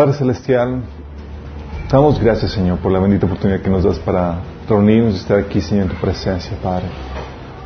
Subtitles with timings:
[0.00, 0.80] Padre Celestial,
[1.90, 5.60] damos gracias, Señor, por la bendita oportunidad que nos das para reunirnos y estar aquí,
[5.60, 6.86] Señor, en tu presencia, Padre.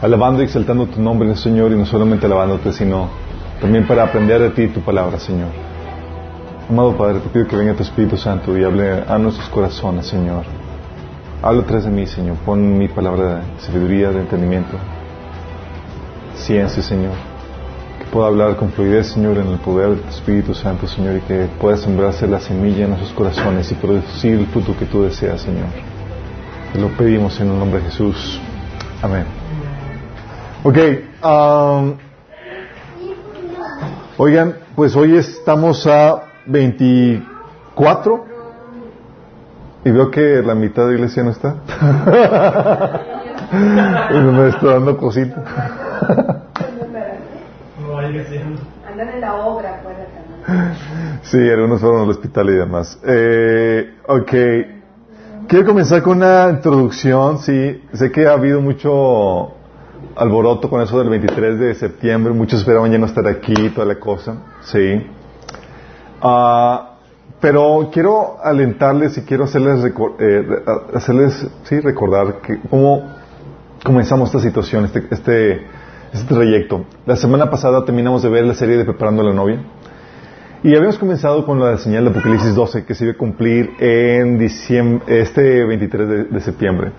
[0.03, 3.09] Alabando y exaltando tu nombre, Señor, y no solamente alabándote, sino
[3.61, 5.51] también para aprender de ti tu palabra, Señor.
[6.69, 10.43] Amado Padre, te pido que venga tu Espíritu Santo y hable a nuestros corazones, Señor.
[11.41, 12.37] Habla atrás de mí, Señor.
[12.39, 14.77] Pon mi palabra de sabiduría, de entendimiento,
[16.35, 17.34] ciencia, Señor.
[18.13, 21.77] Pueda hablar con fluidez, Señor, en el poder del Espíritu Santo, Señor, y que pueda
[21.77, 25.67] sembrarse la semilla en nuestros corazones y producir el fruto que tú deseas, Señor.
[26.73, 28.41] Te lo pedimos en el nombre de Jesús.
[29.03, 29.25] Amén.
[30.63, 30.79] Ok.
[31.25, 31.95] Um,
[34.17, 38.25] oigan, pues hoy estamos a 24
[39.85, 41.57] y veo que la mitad de la iglesia no está.
[44.11, 46.41] y me está dando cosita.
[48.87, 49.83] Andan en la obra,
[51.23, 52.99] Sí, algunos fueron al hospital y demás.
[53.05, 54.33] Eh, ok.
[55.49, 57.39] Quiero comenzar con una introducción.
[57.39, 59.55] Sí, sé que ha habido mucho
[60.17, 62.33] alboroto con eso del 23 de septiembre.
[62.33, 64.37] Muchos esperaban ya no estar aquí, toda la cosa.
[64.63, 65.07] Sí.
[66.21, 66.95] Ah,
[67.41, 70.47] pero quiero alentarles y quiero hacerles, eh,
[70.95, 73.03] hacerles sí, recordar que cómo
[73.85, 75.67] comenzamos esta situación, este, este,
[76.15, 76.85] este trayecto.
[77.07, 79.61] La semana pasada terminamos de ver la serie de Preparando a la novia.
[80.63, 84.39] Y habíamos comenzado con la señal de Apocalipsis 12 que se iba a cumplir en
[84.39, 86.93] diciembre, este 23 de, de septiembre.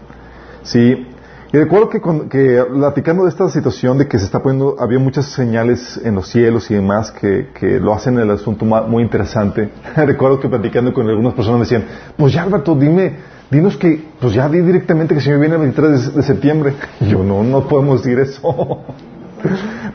[0.63, 1.07] Sí,
[1.55, 5.27] y recuerdo que, que, platicando de esta situación de que se está poniendo, había muchas
[5.27, 9.69] señales en los cielos y demás que, que lo hacen el asunto muy interesante.
[9.95, 11.85] recuerdo que platicando con algunas personas me decían,
[12.17, 13.13] pues ya Alberto, dime,
[13.49, 16.73] dinos que, pues ya di directamente que se me viene el 23 de, septiembre.
[16.99, 18.83] Y yo, no, no podemos decir eso.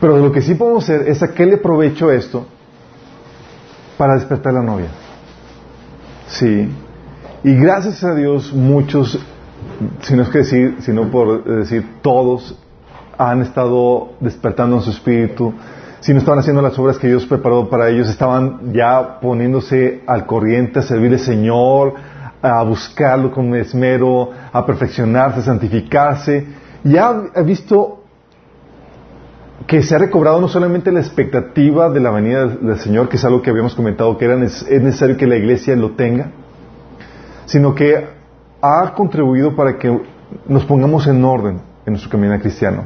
[0.00, 2.46] Pero lo que sí podemos hacer es a qué le aprovecho esto
[3.96, 4.88] para despertar a la novia.
[6.28, 6.68] Sí.
[7.42, 9.18] Y gracias a Dios muchos
[10.02, 12.58] si no es que decir, sino por decir todos
[13.18, 15.52] han estado despertando en su espíritu,
[16.00, 20.24] si no estaban haciendo las obras que Dios preparó para ellos, estaban ya poniéndose al
[20.24, 21.94] corriente a servir al Señor,
[22.40, 26.46] a buscarlo con esmero, a perfeccionarse, a santificarse.
[26.82, 27.99] Ya he visto
[29.66, 33.24] que se ha recobrado no solamente la expectativa de la venida del Señor, que es
[33.24, 36.30] algo que habíamos comentado que era, es necesario que la iglesia lo tenga,
[37.46, 38.06] sino que
[38.62, 40.00] ha contribuido para que
[40.46, 42.84] nos pongamos en orden en nuestro camino cristiano.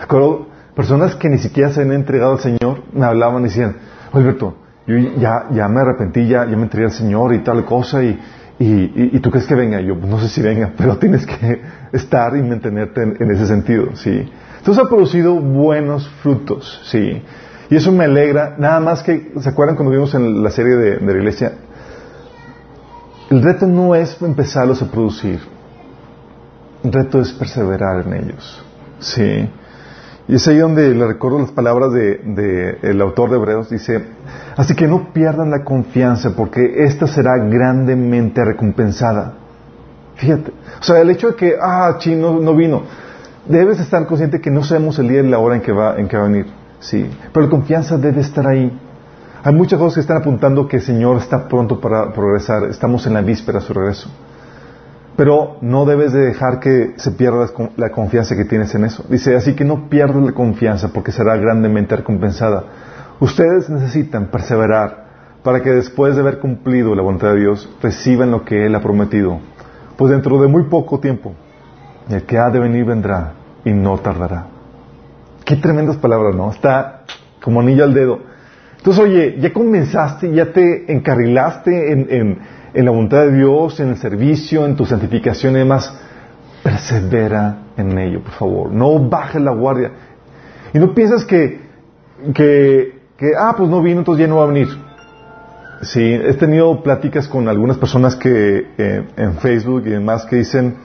[0.00, 3.76] Recuerdo personas que ni siquiera se han entregado al Señor, me hablaban y decían,
[4.12, 4.54] Alberto,
[4.86, 8.18] yo ya, ya me arrepentí, ya, ya me entregué al Señor y tal cosa, y,
[8.58, 9.80] y, y, tú crees que venga.
[9.80, 11.60] yo, pues no sé si venga, pero tienes que
[11.92, 14.30] estar y mantenerte en, ese sentido, ¿sí?
[14.58, 17.22] Entonces ha producido buenos frutos, ¿sí?
[17.70, 20.96] Y eso me alegra, nada más que, ¿se acuerdan cuando vimos en la serie de,
[20.98, 21.52] de la iglesia?
[23.30, 25.40] El reto no es empezarlos a producir.
[26.82, 28.64] El reto es perseverar en ellos.
[29.00, 29.48] Sí.
[30.28, 33.70] Y es ahí donde le recuerdo las palabras del de, el autor de Hebreos.
[33.70, 34.04] Dice,
[34.56, 39.34] así que no pierdan la confianza porque esta será grandemente recompensada.
[40.16, 40.52] Fíjate.
[40.80, 42.82] O sea, el hecho de que, ah, chino no, vino.
[43.48, 46.06] Debes estar consciente que no sabemos el día y la hora en que va, en
[46.06, 46.46] que va a venir.
[46.80, 47.10] Sí.
[47.32, 48.78] Pero la confianza debe estar ahí.
[49.42, 52.64] Hay muchas cosas que están apuntando que el Señor está pronto para progresar.
[52.64, 54.10] Estamos en la víspera de su regreso.
[55.16, 59.02] Pero no debes de dejar que se pierda la confianza que tienes en eso.
[59.08, 62.64] Dice, así que no pierdas la confianza porque será grandemente recompensada.
[63.18, 65.08] Ustedes necesitan perseverar
[65.42, 68.82] para que después de haber cumplido la voluntad de Dios reciban lo que Él ha
[68.82, 69.38] prometido.
[69.96, 71.32] Pues dentro de muy poco tiempo,
[72.10, 73.37] el que ha de venir vendrá
[73.68, 74.46] y no tardará.
[75.44, 76.50] Qué tremendas palabras, ¿no?
[76.50, 77.02] Está
[77.42, 78.20] como anillo al dedo.
[78.78, 82.38] Entonces, oye, ya comenzaste, ya te encarrilaste en,
[82.74, 85.92] la voluntad de Dios, en el servicio, en tu santificación y demás.
[86.62, 88.72] Persevera en ello, por favor.
[88.72, 89.92] No bajes la guardia.
[90.72, 91.60] Y no piensas que,
[92.34, 94.68] que, que, ah, pues no vino, entonces ya no va a venir.
[95.82, 100.76] Sí, he tenido pláticas con algunas personas que eh, en Facebook y demás que dicen,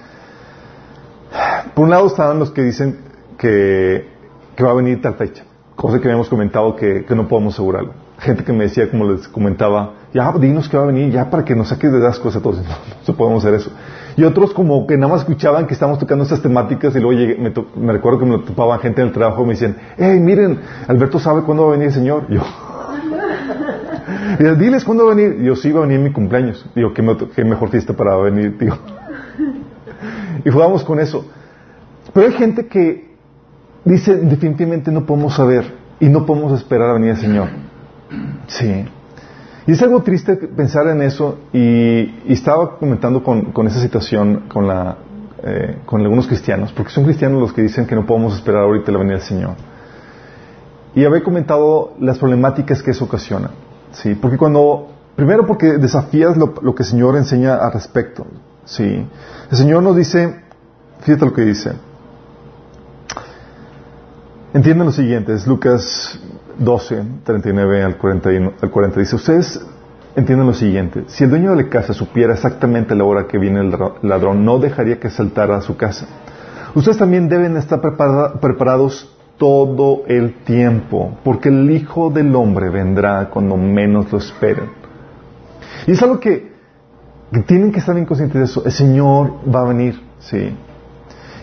[1.73, 2.97] por un lado estaban los que dicen
[3.37, 4.07] que,
[4.55, 5.43] que va a venir tal fecha
[5.75, 7.93] cosa que habíamos comentado que, no podemos asegurarlo.
[8.19, 11.43] Gente que me decía, como les comentaba, ya dinos que va a venir, ya para
[11.43, 12.61] que nos saques de las cosas todos.
[13.07, 13.71] No, podemos hacer eso.
[14.15, 17.35] Y otros como que nada más escuchaban que estábamos tocando estas temáticas y luego llegué,
[17.75, 21.19] me, recuerdo que me topaban gente en el trabajo y me decían, hey, miren, Alberto
[21.19, 22.27] sabe cuándo va a venir el Señor.
[24.39, 25.43] Y yo, diles cuándo va a venir.
[25.43, 26.65] Yo, sí, va a venir en mi cumpleaños.
[26.75, 28.77] Digo, qué, mejor fiesta para venir, tío.
[30.45, 31.25] y jugamos con eso.
[32.13, 33.13] Pero hay gente que
[33.85, 37.49] dice, definitivamente no podemos saber y no podemos esperar a venir el Señor.
[38.47, 38.85] Sí.
[39.65, 44.97] Y es algo triste pensar en eso y, estaba comentando con, esa situación con, la,
[45.41, 48.91] eh, con algunos cristianos, porque son cristianos los que dicen que no podemos esperar ahorita
[48.91, 49.55] la venida del Señor.
[50.95, 53.51] Y había comentado las problemáticas que eso ocasiona.
[53.93, 54.15] ¿sí?
[54.15, 58.27] Porque cuando, primero porque desafías lo, que el Señor enseña al respecto.
[58.65, 59.07] ¿sí?
[59.49, 60.41] El Señor nos dice,
[61.01, 61.71] fíjate lo que dice.
[64.53, 66.19] Entienden lo siguiente, es Lucas
[66.59, 68.29] 12, 39 al 40,
[68.61, 69.59] al 40 dice, ustedes
[70.15, 73.61] entienden lo siguiente, si el dueño de la casa supiera exactamente la hora que viene
[73.61, 73.73] el
[74.03, 76.05] ladrón, no dejaría que saltara a su casa.
[76.75, 83.57] Ustedes también deben estar preparados todo el tiempo, porque el Hijo del Hombre vendrá cuando
[83.57, 84.69] menos lo esperen.
[85.87, 86.53] Y es algo que,
[87.47, 88.63] tienen que estar bien conscientes de eso.
[88.63, 90.55] El Señor va a venir, sí.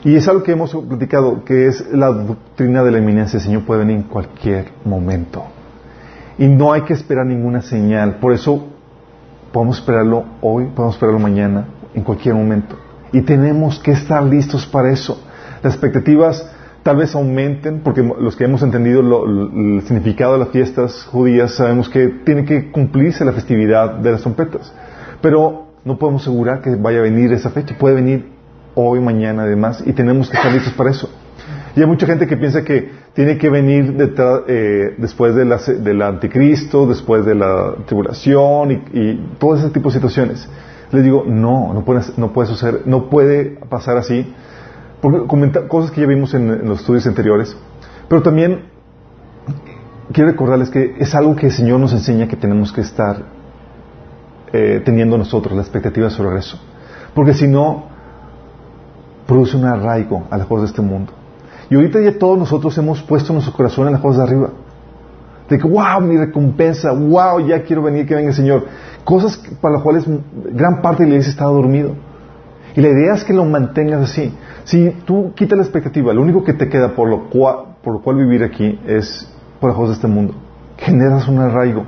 [0.02, 3.36] Y es algo que hemos platicado, que es la doctrina de la eminencia.
[3.36, 5.44] El Señor puede venir en cualquier momento.
[6.38, 8.16] Y no hay que esperar ninguna señal.
[8.16, 8.66] Por eso
[9.52, 12.76] podemos esperarlo hoy, podemos esperarlo mañana, en cualquier momento.
[13.12, 15.22] Y tenemos que estar listos para eso.
[15.62, 16.50] Las expectativas
[16.82, 21.90] tal vez aumenten, porque los que hemos entendido el significado de las fiestas judías sabemos
[21.90, 24.72] que tiene que cumplirse la festividad de las trompetas.
[25.20, 27.76] Pero no podemos asegurar que vaya a venir esa fecha.
[27.78, 28.39] Puede venir
[28.80, 31.10] hoy, mañana, además, y tenemos que estar listos para eso.
[31.76, 33.96] Y hay mucha gente que piensa que tiene que venir
[34.48, 39.94] eh, después de del anticristo, después de la tribulación y, y, todo ese tipo de
[39.94, 40.48] situaciones.
[40.90, 44.34] Les digo, no, no puede, no puede suceder, no puede pasar así.
[45.00, 47.56] Porque comentar cosas que ya vimos en, los estudios anteriores.
[48.08, 48.64] Pero también
[50.12, 53.22] quiero recordarles que es algo que el Señor nos enseña que tenemos que estar
[54.52, 56.60] eh, teniendo nosotros, la expectativa sobre eso.
[57.14, 57.89] Porque si no,
[59.30, 61.12] produce un arraigo a las cosas de este mundo.
[61.70, 64.50] Y ahorita ya todos nosotros hemos puesto nuestro corazón en las cosas de arriba.
[65.48, 68.66] De que, wow, mi recompensa, wow, ya quiero venir, que venga el Señor.
[69.04, 70.04] Cosas para las cuales
[70.52, 71.94] gran parte de la iglesia estaba dormido.
[72.74, 74.34] Y la idea es que lo mantengas así.
[74.64, 78.00] Si tú quitas la expectativa, lo único que te queda por lo cual, por lo
[78.00, 79.30] cual vivir aquí es
[79.60, 80.34] por las cosas de este mundo.
[80.76, 81.86] Generas un arraigo.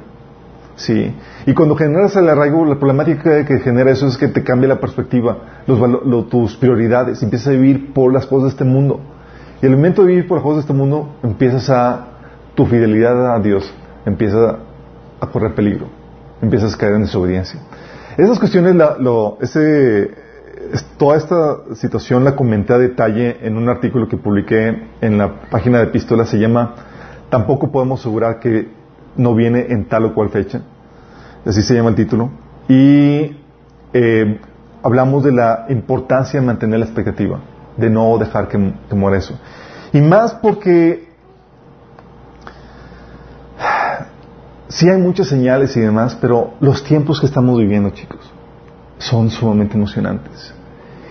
[0.76, 1.14] Sí.
[1.46, 4.80] Y cuando generas el arraigo, la problemática que genera eso es que te cambia la
[4.80, 9.00] perspectiva, los, tus prioridades, empiezas a vivir por las cosas de este mundo.
[9.60, 12.06] Y el momento de vivir por las cosas de este mundo, empiezas a,
[12.54, 13.72] tu fidelidad a Dios
[14.04, 14.58] empieza
[15.20, 15.86] a correr peligro,
[16.40, 17.60] empiezas a caer en desobediencia.
[18.16, 20.10] Esas cuestiones, lo, ese,
[20.98, 25.78] toda esta situación la comenté a detalle en un artículo que publiqué en la página
[25.78, 26.74] de Epístola, se llama
[27.30, 28.68] Tampoco podemos asegurar que
[29.16, 30.62] no viene en tal o cual fecha
[31.44, 32.30] así se llama el título,
[32.68, 33.36] y
[33.92, 34.40] eh,
[34.82, 37.40] hablamos de la importancia de mantener la expectativa,
[37.76, 39.38] de no dejar que, que muera eso.
[39.92, 41.08] Y más porque
[44.68, 48.20] sí hay muchas señales y demás, pero los tiempos que estamos viviendo, chicos,
[48.98, 50.54] son sumamente emocionantes.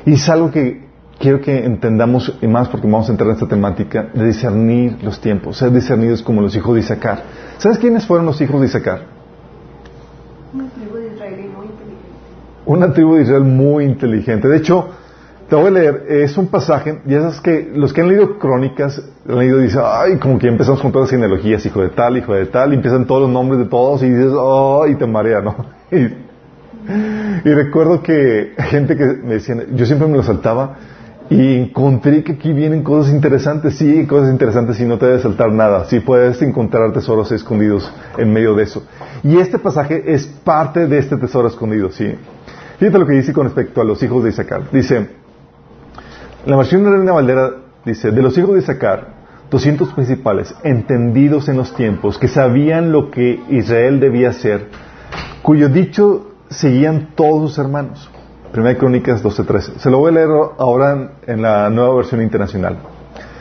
[0.06, 0.90] Y es algo que
[1.22, 5.22] quiero que entendamos, y más porque vamos a entrar en esta temática, de discernir los
[5.22, 7.24] tiempos, ser discernidos como los hijos de Isaacar.
[7.58, 9.04] ¿Sabes quiénes fueron los hijos de Isaacar?
[12.66, 14.48] Una tribu de Israel muy inteligente.
[14.48, 14.90] De hecho,
[15.52, 19.04] te voy a leer, es un pasaje, y es que los que han leído crónicas,
[19.28, 22.18] han leído y dicen, ay, como que empezamos con todas las genealogías, hijo de tal,
[22.18, 25.06] hijo de tal, y empiezan todos los nombres de todos, y dices, oh, y te
[25.06, 25.56] marea, ¿no?
[27.44, 30.78] Y, recuerdo que gente que me decían, yo siempre me lo saltaba,
[31.32, 35.50] y encontré que aquí vienen cosas interesantes, sí, cosas interesantes, y no te debe saltar
[35.54, 38.84] nada, sí puedes encontrar tesoros escondidos en medio de eso.
[39.24, 42.16] Y este pasaje es parte de este tesoro escondido, sí.
[42.80, 44.70] Fíjate lo que dice con respecto a los hijos de Isaacar.
[44.74, 45.08] Dice,
[46.46, 47.52] la versión de Reina Valdera
[47.86, 49.14] dice, de los hijos de Isaacar,
[49.50, 54.68] 200 principales, entendidos en los tiempos, que sabían lo que Israel debía hacer,
[55.44, 58.12] cuyo dicho seguían todos sus hermanos.
[58.52, 59.78] Primera Crónicas 12.13.
[59.78, 62.78] Se lo voy a leer ahora en, la nueva versión internacional.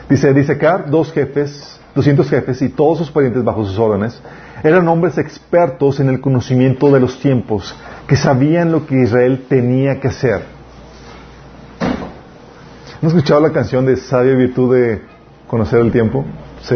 [0.09, 4.21] Dice, de Isaacar, dos jefes, 200 jefes y todos sus parientes bajo sus órdenes,
[4.63, 7.75] eran hombres expertos en el conocimiento de los tiempos,
[8.07, 10.43] que sabían lo que Israel tenía que hacer.
[13.01, 15.01] ¿Han escuchado la canción de Sabia Virtud de
[15.47, 16.23] Conocer el Tiempo?
[16.61, 16.75] Sí.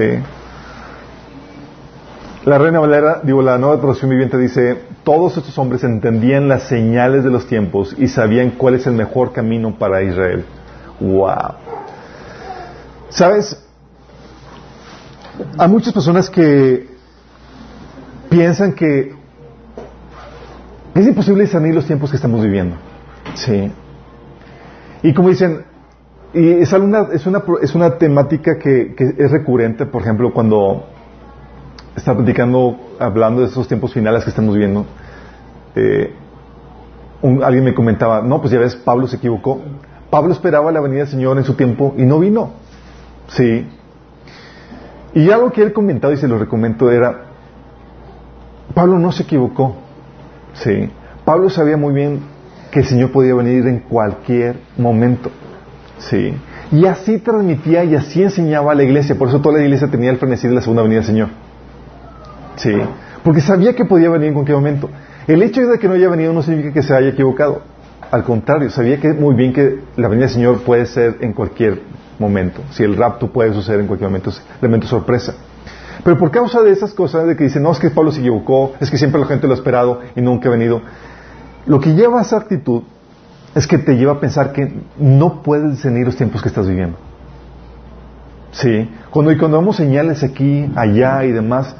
[2.45, 7.23] La Reina Valera, digo, la nueva traducción viviente dice, todos estos hombres entendían las señales
[7.23, 10.45] de los tiempos y sabían cuál es el mejor camino para Israel.
[10.99, 11.55] ¡Wow!
[13.09, 13.59] ¿Sabes?
[15.57, 16.87] Hay muchas personas que
[18.29, 19.15] piensan que
[20.93, 22.75] es imposible discernir los tiempos que estamos viviendo.
[23.33, 23.71] Sí.
[25.01, 25.65] Y como dicen,
[26.31, 30.89] y es una, es una, es una temática que, es recurrente, por ejemplo, cuando
[31.95, 34.85] está platicando, hablando de esos tiempos finales que estamos viviendo,
[35.75, 36.13] eh,
[37.43, 39.61] alguien me comentaba, no, pues ya ves, Pablo se equivocó.
[40.09, 42.51] Pablo esperaba la venida del Señor en su tiempo y no vino.
[43.27, 43.67] Sí.
[45.13, 47.25] Y algo que él comentado y se lo recomiendo era,
[48.73, 49.75] Pablo no se equivocó.
[50.53, 50.89] Sí.
[51.23, 52.19] Pablo sabía muy bien
[52.71, 55.31] que el Señor podía venir en cualquier momento.
[55.97, 56.33] Sí.
[56.71, 59.17] Y así transmitía y así enseñaba a la iglesia.
[59.17, 61.44] Por eso toda la iglesia tenía el frenesí de la segunda venida del Señor.
[62.57, 62.73] Sí.
[63.23, 64.89] Porque sabía que podía venir en cualquier momento.
[65.27, 67.61] El hecho de que no haya venido no significa que se haya equivocado.
[68.11, 71.81] Al contrario, sabía que muy bien que la venida del Señor puede ser en cualquier
[72.19, 72.61] momento.
[72.71, 75.33] Si el rapto puede suceder en cualquier momento, es elemento sorpresa.
[76.03, 78.73] Pero por causa de esas cosas, de que dicen, no, es que Pablo se equivocó,
[78.79, 80.81] es que siempre la gente lo ha esperado y nunca ha venido,
[81.65, 82.83] lo que lleva a esa actitud
[83.55, 86.97] es que te lleva a pensar que no puedes discernir los tiempos que estás viviendo.
[88.51, 91.75] Sí, cuando, y cuando vemos señales aquí, allá y demás,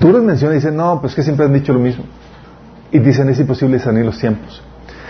[0.00, 2.04] tú les mencionas y dicen, no, pues que siempre han dicho lo mismo.
[2.90, 4.60] Y dicen, es imposible discernir los tiempos.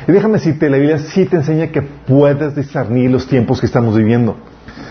[0.06, 3.96] Y déjame decirte, la Biblia sí te enseña que puedes discernir los tiempos que estamos
[3.96, 4.36] viviendo.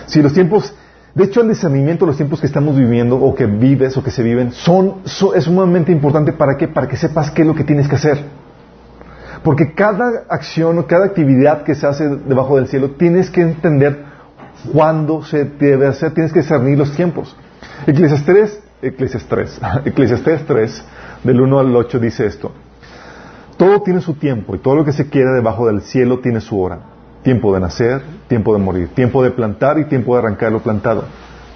[0.07, 0.73] Si los tiempos,
[1.13, 4.11] de hecho el discernimiento de los tiempos que estamos viviendo o que vives o que
[4.11, 5.01] se viven son,
[5.35, 6.67] es sumamente importante para qué?
[6.67, 8.23] Para que sepas qué es lo que tienes que hacer.
[9.43, 14.05] Porque cada acción o cada actividad que se hace debajo del cielo tienes que entender
[14.73, 17.35] cuándo se debe hacer, tienes que discernir los tiempos.
[17.87, 20.85] Eclesiastes 3, Eclesiastes 3, Eclesiastes 3
[21.23, 22.51] del 1 al 8 dice esto.
[23.57, 26.59] Todo tiene su tiempo y todo lo que se quiera debajo del cielo tiene su
[26.59, 26.79] hora.
[27.21, 31.03] Tiempo de nacer, tiempo de morir, tiempo de plantar y tiempo de arrancar lo plantado.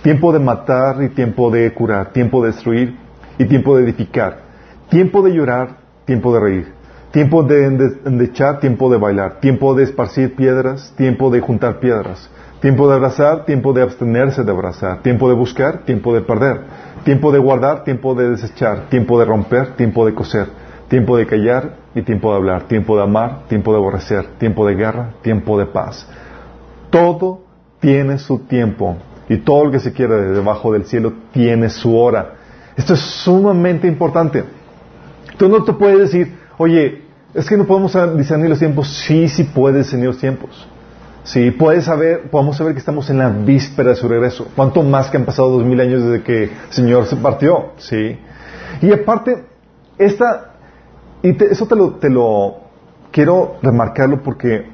[0.01, 2.97] Tiempo de matar y tiempo de curar, tiempo de destruir
[3.37, 4.41] y tiempo de edificar.
[4.89, 6.73] Tiempo de llorar, tiempo de reír.
[7.11, 7.65] Tiempo de
[8.05, 9.39] endechar, tiempo de bailar.
[9.39, 12.29] Tiempo de esparcir piedras, tiempo de juntar piedras.
[12.63, 15.03] Tiempo de abrazar, tiempo de abstenerse de abrazar.
[15.03, 16.61] Tiempo de buscar, tiempo de perder.
[17.03, 18.89] Tiempo de guardar, tiempo de desechar.
[18.89, 20.47] Tiempo de romper, tiempo de coser
[20.93, 24.75] tiempo de callar y tiempo de hablar, tiempo de amar, tiempo de aborrecer, tiempo de
[24.75, 26.07] guerra, tiempo de paz.
[26.91, 27.41] Todo
[27.79, 31.97] tiene su tiempo y todo lo que se quiere de debajo del cielo tiene su
[31.97, 32.35] hora.
[32.75, 34.43] Esto es sumamente importante.
[35.35, 37.01] Tú no te puedes decir, oye,
[37.33, 38.87] es que no podemos discernir los tiempos.
[38.87, 40.67] Sí, sí puedes discernir los tiempos.
[41.23, 44.47] Sí, puedes saber, podemos saber que estamos en la víspera de su regreso.
[44.55, 47.71] ¿Cuánto más que han pasado dos mil años desde que el Señor se partió?
[47.77, 48.19] Sí.
[48.81, 49.45] Y aparte,
[49.97, 50.53] esta
[51.23, 52.55] y eso te lo, te lo
[53.11, 54.65] quiero remarcarlo porque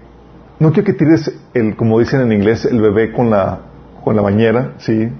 [0.57, 3.59] no quiero que tires el, como dicen en inglés, el bebé con la,
[4.03, 5.11] con la bañera, ¿sí?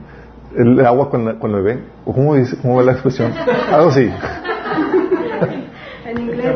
[0.57, 1.83] El, agua con, la, con el bebé.
[2.03, 3.31] ¿O cómo, dice, cómo va la expresión?
[3.71, 4.11] Algo así.
[6.05, 6.55] En inglés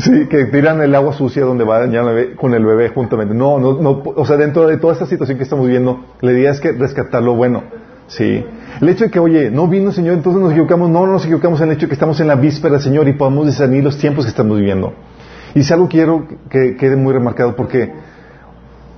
[0.00, 3.34] Sí, que tiran el agua sucia donde va dañar bebé, con el bebé juntamente.
[3.34, 6.50] No, no, no, o sea, dentro de toda esta situación que estamos viviendo, la idea
[6.50, 7.64] es que rescatar lo bueno.
[8.06, 8.44] Sí.
[8.80, 10.90] El hecho de que, oye, no vino el Señor, entonces nos equivocamos.
[10.90, 13.08] No, no nos equivocamos en el hecho de que estamos en la víspera del Señor
[13.08, 14.92] y podemos discernir los tiempos que estamos viviendo.
[15.54, 17.92] Y si algo quiero que quede muy remarcado porque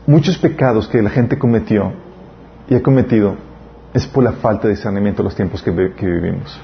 [0.07, 1.93] muchos pecados que la gente cometió
[2.69, 3.37] y ha cometido
[3.95, 6.61] es por la falta de discernimiento de los tiempos que, vivimos.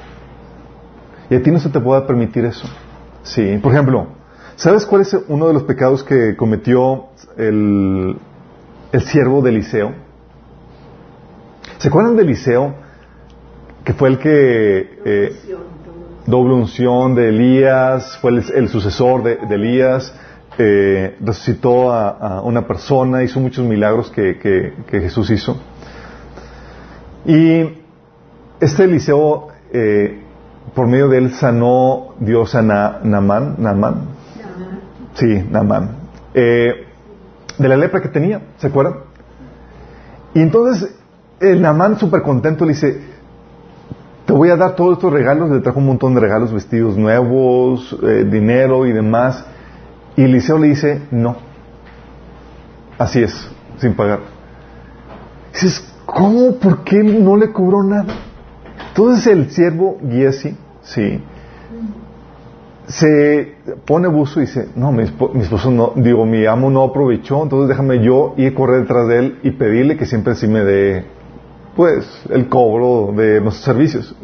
[1.30, 2.66] Y a ti no se te puede permitir eso.
[3.22, 3.58] Sí.
[3.62, 4.17] Por ejemplo,
[4.58, 7.06] ¿sabes cuál es uno de los pecados que cometió
[7.38, 8.18] el,
[8.92, 9.94] el siervo de Eliseo?
[11.78, 12.74] ¿Se acuerdan de Eliseo?
[13.84, 15.00] Que fue el que...
[15.04, 15.32] Eh,
[16.26, 20.14] doble unción de Elías, fue el, sucesor de, Elías,
[20.58, 25.56] eh, resucitó a, una persona, hizo muchos milagros que, Jesús hizo.
[27.24, 27.64] Y
[28.60, 30.20] este Eliseo, eh,
[30.74, 34.17] por medio de él, sanó Dios a Naamán, Naamán,
[35.18, 35.96] sí, Naamán,
[36.32, 36.86] de
[37.58, 38.94] la lepra que tenía, ¿se acuerdan?
[40.34, 40.94] Y entonces
[41.40, 43.00] el Namán súper contento le dice,
[44.26, 47.96] te voy a dar todos estos regalos, le trajo un montón de regalos, vestidos nuevos,
[48.02, 49.44] eh, dinero y demás.
[50.16, 51.36] Y Eliseo le dice, no.
[52.98, 53.48] Así es,
[53.78, 54.20] sin pagar.
[55.52, 56.56] dices, ¿cómo?
[56.56, 58.14] ¿Por qué no le cobró nada?
[58.88, 61.22] Entonces el siervo Giesi, sí,
[62.88, 63.54] se
[63.84, 68.02] pone buzo y dice, no, mi, esposo no, digo, mi amo no aprovechó, entonces déjame
[68.02, 71.04] yo ir a correr detrás de él y pedirle que siempre sí me dé
[71.76, 74.16] pues el cobro de nuestros servicios.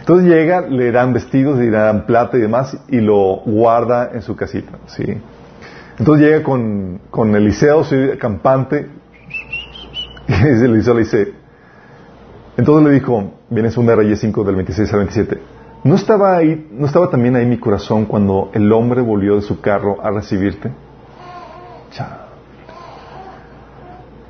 [0.00, 4.34] Entonces llega, le dan vestidos, le dan plata y demás y lo guarda en su
[4.34, 5.04] casita, ¿sí?
[5.98, 8.88] Entonces llega con, con Eliseo, su campante,
[10.26, 10.32] y
[10.64, 11.32] Eliseo le dice,
[12.56, 15.38] entonces le dijo, viene de Reyes 5 del 26 al 27,
[15.84, 19.60] ¿no estaba, ahí, ¿no estaba también ahí mi corazón cuando el hombre volvió de su
[19.60, 20.70] carro a recibirte?
[21.90, 22.22] Chao.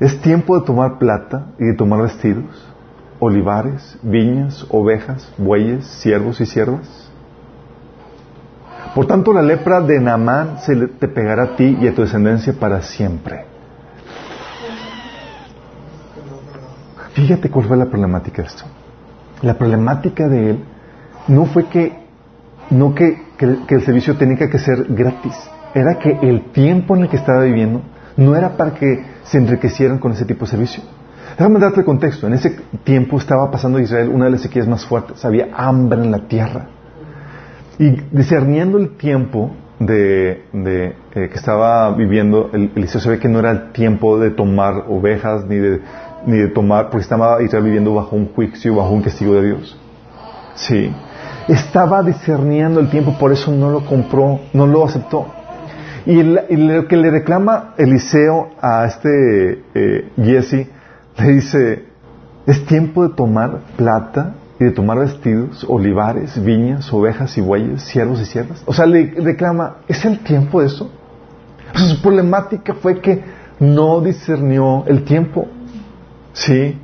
[0.01, 2.69] Es tiempo de tomar plata y de tomar vestidos.
[3.21, 7.09] olivares, viñas, ovejas, bueyes, siervos y siervas?
[8.97, 12.53] Por tanto, la lepra de Naamán se te pegará a ti y a tu descendencia
[12.53, 13.47] para siempre.
[17.15, 18.65] Fíjate cuál fue la problemática de esto.
[19.41, 20.65] La problemática de él
[21.29, 21.93] no fue que,
[22.71, 25.35] no que, que el servicio tenía que ser gratis,
[25.75, 27.83] era que el tiempo en el que estaba viviendo
[28.17, 30.83] no era para que se enriquecieran con ese tipo de servicio.
[31.39, 32.27] Déjame darte el contexto.
[32.27, 35.25] En ese tiempo estaba pasando Israel una de las sequías más fuertes.
[35.25, 36.67] Había hambre en la tierra.
[37.79, 43.51] Y discerniendo el tiempo de, eh, que estaba viviendo, Eliseo se ve que no era
[43.51, 45.81] el tiempo de tomar ovejas ni de,
[46.27, 49.79] ni de tomar, porque estaba Israel viviendo bajo un juicio, bajo un castigo de Dios.
[50.55, 50.93] Sí.
[51.49, 55.27] Estaba discerniendo el tiempo, por eso no lo compró, no lo aceptó.
[56.07, 60.69] Y, lo que le reclama Eliseo a este eh, Jesse,
[61.19, 61.85] le dice,
[62.47, 68.21] es tiempo de tomar plata y de tomar vestidos, olivares, viñas, ovejas y bueyes, siervos
[68.21, 68.63] y siervas.
[68.67, 70.91] O sea, le reclama, ¿es el tiempo de eso?
[71.75, 73.23] su problemática fue que
[73.59, 75.47] no discernió el tiempo.
[76.33, 76.79] ¿Sí?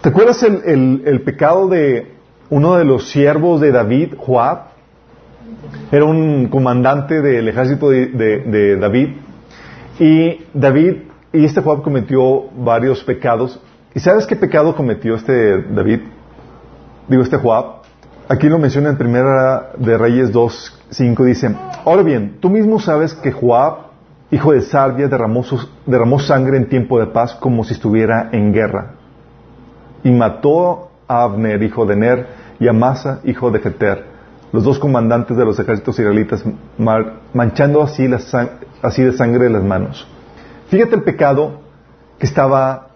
[0.00, 2.11] ¿Te acuerdas el, el, pecado de
[2.52, 4.64] uno de los siervos de David, Joab?
[5.90, 9.08] Era un comandante del ejército de, David.
[9.98, 10.96] Y David
[11.32, 13.58] y este Joab cometió varios pecados.
[13.94, 16.00] ¿Y sabes qué pecado cometió este David?
[17.08, 17.80] Digo, este Joab.
[18.28, 21.56] Aquí lo menciona en Primera de Reyes 2, 5, dice,
[21.86, 23.92] ahora bien, tú mismo sabes que Joab,
[24.30, 25.42] hijo de Sarvia, derramó,
[25.86, 28.92] derramó sangre en tiempo de paz como si estuviera en guerra.
[30.04, 34.04] Y mató a Abner, hijo de Ner, y a Masa, hijo de Jeter,
[34.52, 36.44] los dos comandantes de los ejércitos israelitas,
[37.34, 38.08] manchando así,
[38.80, 40.06] así de sangre las manos.
[40.68, 41.60] Fíjate el pecado
[42.20, 42.90] que estaba,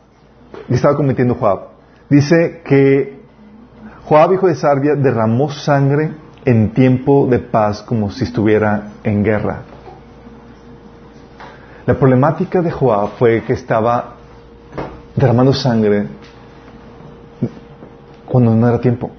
[0.69, 1.71] que estaba cometiendo Joab.
[2.09, 3.19] Dice que
[4.05, 6.13] Joab, hijo de Sarbia, derramó sangre
[6.45, 9.63] en tiempo de paz como si estuviera en guerra.
[11.87, 14.15] La problemática de Joab fue que estaba
[15.17, 16.07] derramando sangre
[18.27, 19.11] cuando no era tiempo.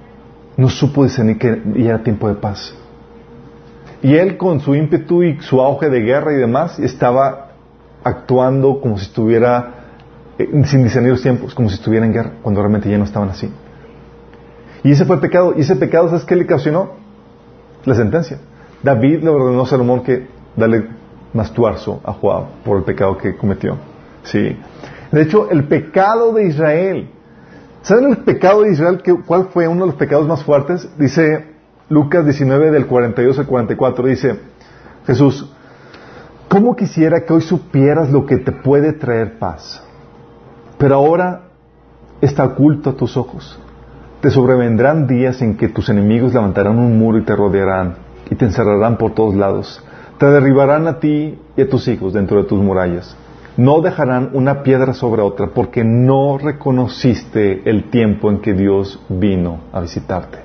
[0.58, 2.74] No supo discernir que ya era tiempo de paz.
[4.02, 7.52] Y él con su ímpetu y su auge de guerra y demás estaba
[8.04, 9.74] actuando como si estuviera,
[10.36, 13.30] eh, sin discernir los tiempos, como si estuviera en guerra, cuando realmente ya no estaban
[13.30, 13.48] así.
[14.82, 15.54] Y ese fue el pecado.
[15.56, 16.90] Y ese pecado, ¿sabes qué le ocasionó?
[17.84, 18.38] La sentencia.
[18.82, 20.88] David le ordenó a Salomón que dale
[21.32, 23.76] mastuarzo a Joab por el pecado que cometió.
[24.24, 24.56] Sí.
[25.12, 27.10] De hecho, el pecado de Israel.
[27.82, 29.02] ¿Saben el pecado de Israel?
[29.26, 30.88] ¿Cuál fue uno de los pecados más fuertes?
[30.98, 31.46] Dice
[31.88, 34.06] Lucas 19 del 42 al 44.
[34.06, 34.40] Dice
[35.06, 35.50] Jesús,
[36.48, 39.82] ¿Cómo quisiera que hoy supieras lo que te puede traer paz?
[40.78, 41.42] Pero ahora
[42.22, 43.60] está oculto a tus ojos.
[44.22, 47.96] Te sobrevendrán días en que tus enemigos levantarán un muro y te rodearán
[48.30, 49.84] y te encerrarán por todos lados.
[50.18, 53.14] Te derribarán a ti y a tus hijos dentro de tus murallas.
[53.58, 59.62] No dejarán una piedra sobre otra porque no reconociste el tiempo en que Dios vino
[59.72, 60.38] a visitarte.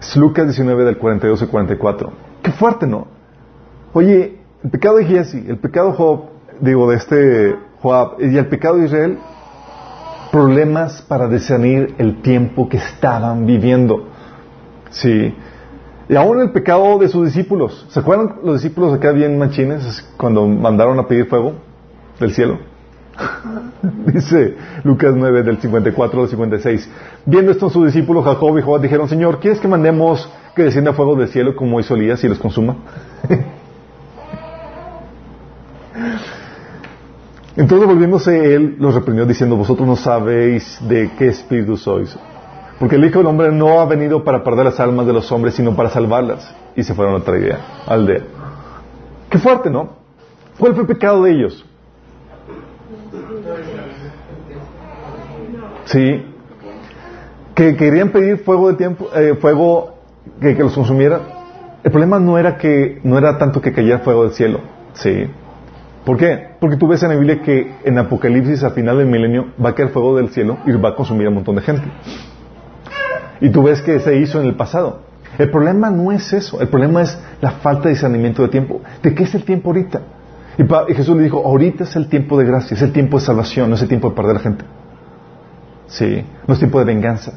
[0.00, 2.12] Es Lucas 19 del 42 al 44.
[2.42, 3.06] Qué fuerte, ¿no?
[3.92, 6.20] Oye, el pecado de Jesse, el pecado de Job,
[6.60, 9.18] digo, de este Joab, y el pecado de Israel,
[10.32, 14.08] problemas para discernir el tiempo que estaban viviendo.
[14.90, 15.32] Sí.
[16.08, 17.86] Y aún el pecado de sus discípulos.
[17.90, 21.52] ¿Se acuerdan los discípulos acá bien machines cuando mandaron a pedir fuego
[22.18, 22.58] del cielo?
[24.06, 26.90] Dice Lucas 9 del 54 al 56.
[27.26, 31.14] Viendo esto sus discípulos Jacob y Joab dijeron, Señor, ¿quieres que mandemos que descienda fuego
[31.14, 32.76] del cielo como hizo Elías y los consuma?
[37.56, 42.16] Entonces volviéndose él, los reprendió diciendo, vosotros no sabéis de qué espíritu sois.
[42.78, 45.54] Porque el Hijo del Hombre no ha venido para perder las almas de los hombres,
[45.54, 46.54] sino para salvarlas.
[46.76, 48.22] Y se fueron a otra idea, aldea.
[49.28, 49.90] Qué fuerte, ¿no?
[50.58, 51.64] ¿Cuál fue el pecado de ellos?
[55.84, 56.24] Sí.
[57.54, 59.94] Que querían pedir fuego de tiempo, eh, fuego
[60.40, 61.20] que, los consumiera.
[61.82, 64.60] El problema no era que, no era tanto que cayera fuego del cielo.
[64.92, 65.28] Sí.
[66.04, 66.50] ¿Por qué?
[66.60, 69.74] Porque tú ves en la Biblia que en Apocalipsis al final del milenio va a
[69.74, 71.88] caer fuego del cielo y va a consumir a un montón de gente.
[73.40, 75.00] Y tú ves que se hizo en el pasado.
[75.38, 78.80] El problema no es eso, el problema es la falta de discernimiento de tiempo.
[79.02, 80.00] ¿De qué es el tiempo ahorita?
[80.58, 83.68] Y, Jesús le dijo, ahorita es el tiempo de gracia, es el tiempo de salvación,
[83.68, 84.64] no es el tiempo de perder a gente.
[85.86, 87.34] Sí, no es tiempo de venganza.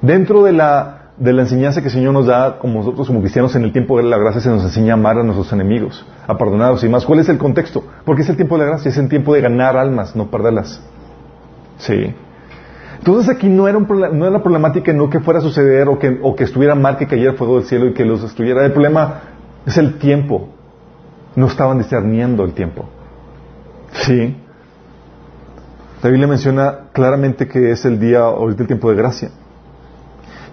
[0.00, 3.54] Dentro de la de la enseñanza que el Señor nos da, como nosotros como cristianos
[3.54, 6.36] en el tiempo de la gracia, se nos enseña a amar a nuestros enemigos, a
[6.36, 7.04] perdonarlos y más.
[7.04, 7.84] ¿Cuál es el contexto?
[8.04, 10.82] Porque es el tiempo de la gracia, es el tiempo de ganar almas, no perderlas.
[11.78, 12.14] Sí.
[13.04, 16.18] Entonces aquí no era, un, no era problemática no que fuera a suceder o que,
[16.22, 18.64] o que estuviera mal que cayera fuego del cielo y que los destruyera.
[18.64, 19.20] El problema
[19.66, 20.48] es el tiempo.
[21.36, 22.88] No estaban discerniendo el tiempo.
[23.92, 24.34] Sí.
[26.02, 29.30] La Biblia menciona claramente que es el día, ahorita el tiempo de gracia.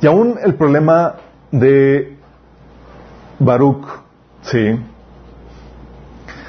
[0.02, 1.16] Y aún el problema
[1.52, 2.18] de
[3.40, 3.86] Baruch,
[4.42, 4.78] ¿sí?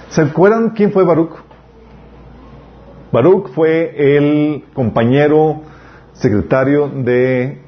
[0.09, 1.37] ¿Se acuerdan quién fue Baruch?
[3.13, 5.71] Baruch fue el compañero
[6.13, 7.63] secretario de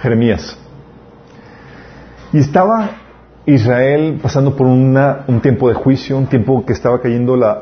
[0.00, 0.58] Jeremías.
[2.32, 2.90] Y estaba
[3.46, 7.60] Israel pasando por un tiempo de juicio, un tiempo que estaba cayendo la,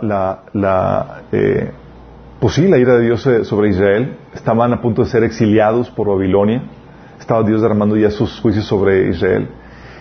[0.53, 1.71] la, eh,
[2.41, 4.17] pues sí, la ira de Dios eh, sobre Israel.
[4.35, 6.63] Estaban a punto de ser exiliados por Babilonia.
[7.19, 9.49] Estaba Dios derramando ya sus juicios sobre Israel.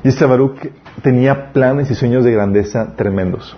[0.04, 0.60] Y este Baruch
[1.04, 3.56] tenía planes y sueños de grandeza tremendos.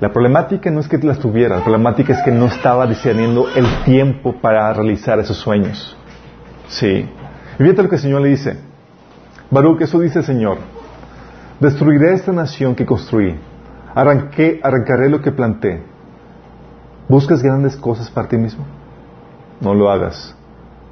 [0.00, 3.66] La problemática no es que las tuviera, la problemática es que no estaba discerniendo el
[3.84, 5.96] tiempo para realizar esos sueños.
[6.68, 7.08] Sí.
[7.58, 8.60] Y fíjate lo que el Señor le dice.
[9.50, 10.58] Baruch, eso dice el Señor.
[11.58, 13.34] Destruiré esta nación que construí.
[13.92, 15.82] Arranqué, arrancaré lo que planté.
[17.08, 18.64] ¿Buscas grandes cosas para ti mismo?
[19.60, 20.36] No lo hagas.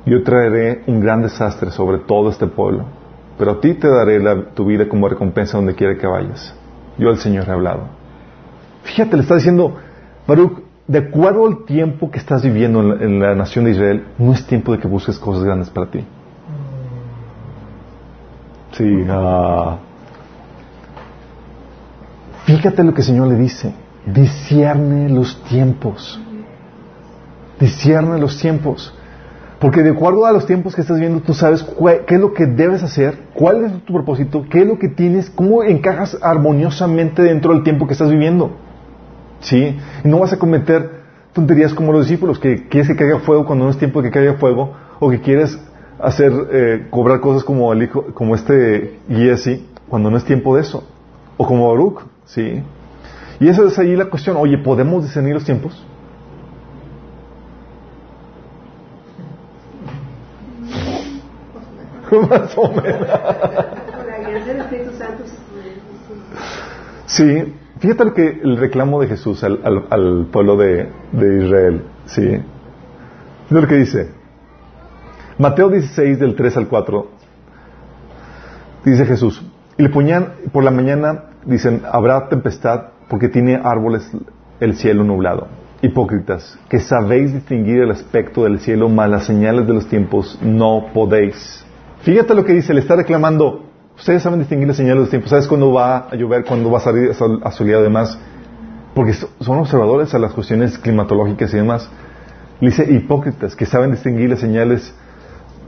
[0.04, 2.86] Yo traeré un gran desastre sobre todo este pueblo,
[3.38, 4.20] pero a ti te daré
[4.54, 6.54] tu vida como recompensa donde quiera que vayas.
[6.98, 8.05] Yo el Señor he hablado.
[8.86, 9.76] Fíjate, le está diciendo,
[10.26, 14.46] Baruch, de acuerdo al tiempo que estás viviendo en la, nación de Israel, no es
[14.46, 16.04] tiempo de que busques cosas grandes para ti.
[18.72, 19.78] Sí, ah.
[22.44, 23.74] fíjate lo que el Señor le dice.
[24.06, 26.20] Discierne los tiempos.
[27.58, 28.94] Discierne los tiempos.
[29.58, 31.66] Porque de acuerdo a los tiempos que estás viendo, tú sabes
[32.06, 35.30] qué es lo que debes hacer, cuál es tu propósito, qué es lo que tienes,
[35.30, 38.65] cómo encajas armoniosamente dentro del tiempo que estás viviendo.
[39.40, 39.78] ¿Sí?
[40.04, 40.90] Y no vas a cometer
[41.32, 44.14] tonterías como los discípulos, que quieres que caiga fuego cuando no es tiempo de que
[44.14, 45.58] caiga fuego, o que quieres
[45.98, 50.62] hacer, eh, cobrar cosas como el hijo, como este Giesi, cuando no es tiempo de
[50.62, 50.84] eso.
[51.36, 52.62] O como Baruch, ¿sí?
[53.38, 54.36] Y esa es ahí la cuestión.
[54.38, 55.84] Oye, ¿podemos discernir los tiempos?
[62.30, 63.08] Más o menos.
[67.06, 71.82] Sí, fíjate lo que el reclamo de Jesús al, pueblo de, Israel.
[72.06, 72.22] Sí.
[73.48, 74.10] Fíjate lo que dice.
[75.38, 77.06] Mateo 16, del 3 al 4.
[78.84, 79.42] Dice Jesús.
[79.78, 79.90] Y le
[80.52, 84.10] por la mañana, dicen, habrá tempestad porque tiene árboles
[84.60, 85.48] el cielo nublado.
[85.82, 90.86] Hipócritas, que sabéis distinguir el aspecto del cielo, mas las señales de los tiempos no
[90.94, 91.64] podéis.
[92.00, 93.65] Fíjate lo que dice, le está reclamando,
[93.96, 96.78] ustedes saben distinguir las señales de los tiempos, ¿sabes cuándo va a llover, cuándo va
[96.78, 97.10] a salir
[97.42, 98.18] asoleado y demás?
[98.94, 101.90] Porque son observadores a las cuestiones climatológicas y demás.
[102.60, 104.94] Le dice, hipócritas, que saben distinguir las señales,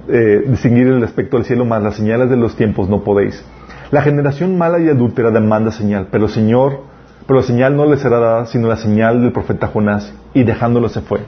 [0.09, 3.45] eh, distinguir el aspecto del cielo, mas las señales de los tiempos no podéis.
[3.91, 6.81] La generación mala y adúltera demanda señal, pero el Señor
[7.29, 10.89] pero la señal no le será dada, sino la señal del profeta Jonás, y dejándolo
[10.89, 11.21] se fue.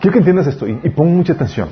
[0.00, 1.70] Quiero que entiendas esto y, pon mucha atención.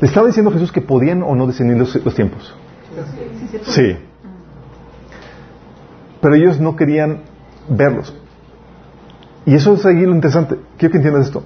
[0.00, 2.54] Le estaba diciendo Jesús que podían o no discernir los, tiempos.
[3.62, 3.96] Sí.
[6.20, 7.22] Pero ellos no querían
[7.68, 8.14] verlos.
[9.44, 10.56] Y eso es ahí lo interesante.
[10.76, 11.42] Quiero que entiendas esto.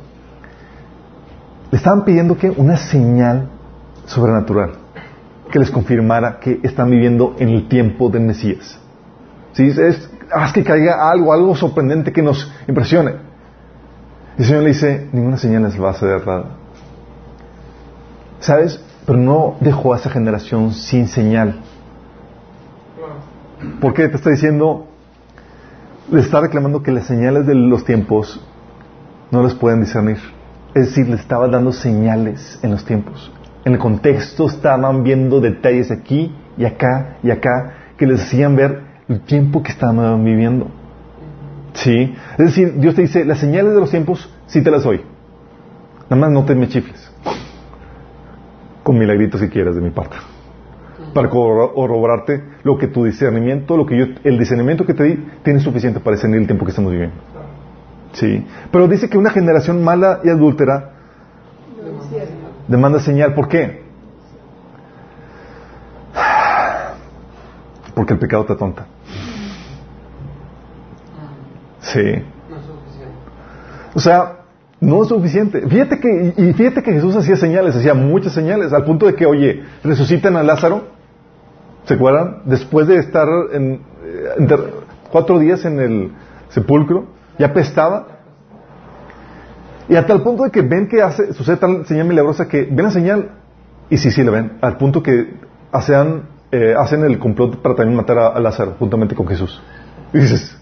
[1.70, 3.48] Le estaban pidiendo que una señal
[4.06, 4.72] sobrenatural
[5.50, 8.78] que les confirmara que están viviendo en el tiempo del Mesías.
[9.52, 13.12] Si es, haz que caiga algo, algo sorprendente que nos impresione.
[14.38, 16.61] Y el Señor le dice, ninguna señal les va a ser dada.
[18.42, 18.80] ¿Sabes?
[19.06, 21.60] Pero no dejó a esa generación sin señal.
[23.80, 24.08] ¿Por qué?
[24.08, 24.88] Te está diciendo,
[26.10, 28.44] le está reclamando que las señales de los tiempos
[29.30, 30.18] no las pueden discernir.
[30.74, 33.32] Es decir, le estaba dando señales en los tiempos.
[33.64, 38.82] En el contexto estaban viendo detalles aquí y acá y acá que les hacían ver
[39.08, 40.66] el tiempo que estamos viviendo.
[41.74, 42.12] ¿Sí?
[42.38, 45.02] Es decir, Dios te dice, las señales de los tiempos sí te las doy.
[46.10, 47.11] Nada más no te me chifles.
[48.82, 50.16] Con milagritos si quieres de mi parte.
[51.14, 55.60] Para corroborarte lo que tu discernimiento, lo que yo, el discernimiento que te di, tiene
[55.60, 57.16] suficiente para discernir el tiempo que estamos viviendo.
[58.12, 58.46] Sí.
[58.70, 60.92] Pero dice que una generación mala y adúltera
[62.68, 63.34] demanda señal.
[63.34, 63.82] ¿Por qué?
[67.94, 68.86] Porque el pecado te tonta.
[71.80, 72.24] Sí.
[73.94, 74.41] O sea,
[74.82, 75.62] no es suficiente.
[75.68, 79.24] Fíjate que, y fíjate que Jesús hacía señales, hacía muchas señales, al punto de que,
[79.24, 80.88] oye, resucitan a Lázaro,
[81.84, 82.42] ¿se acuerdan?
[82.46, 84.56] Después de estar en, eh,
[85.12, 86.12] cuatro días en el
[86.48, 87.06] sepulcro,
[87.38, 88.08] ya pestaba.
[89.88, 92.82] Y hasta el punto de que ven que hace, sucede tal señal milagrosa que ven
[92.84, 93.30] la señal
[93.88, 95.34] y sí, sí la ven, al punto que
[95.70, 99.62] hacen, eh, hacen el complot para también matar a, a Lázaro juntamente con Jesús.
[100.12, 100.60] Y dices,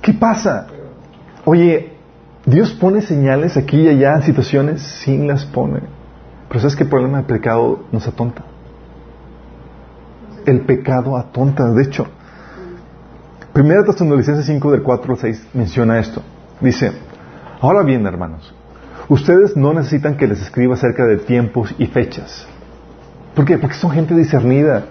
[0.00, 0.66] ¿Qué pasa?
[1.44, 1.92] Oye,
[2.44, 5.80] Dios pone señales aquí y allá en situaciones, sin las pone.
[6.48, 8.42] Pero ¿sabes qué problema del pecado nos atonta?
[10.44, 12.06] El pecado atonta, de hecho.
[13.52, 16.22] Primera Tesalonicenses 5 del 4 al 6 menciona esto.
[16.60, 16.92] Dice,
[17.60, 18.54] ahora bien, hermanos,
[19.08, 22.46] ustedes no necesitan que les escriba acerca de tiempos y fechas.
[23.34, 23.58] ¿Por qué?
[23.58, 24.86] Porque son gente discernida.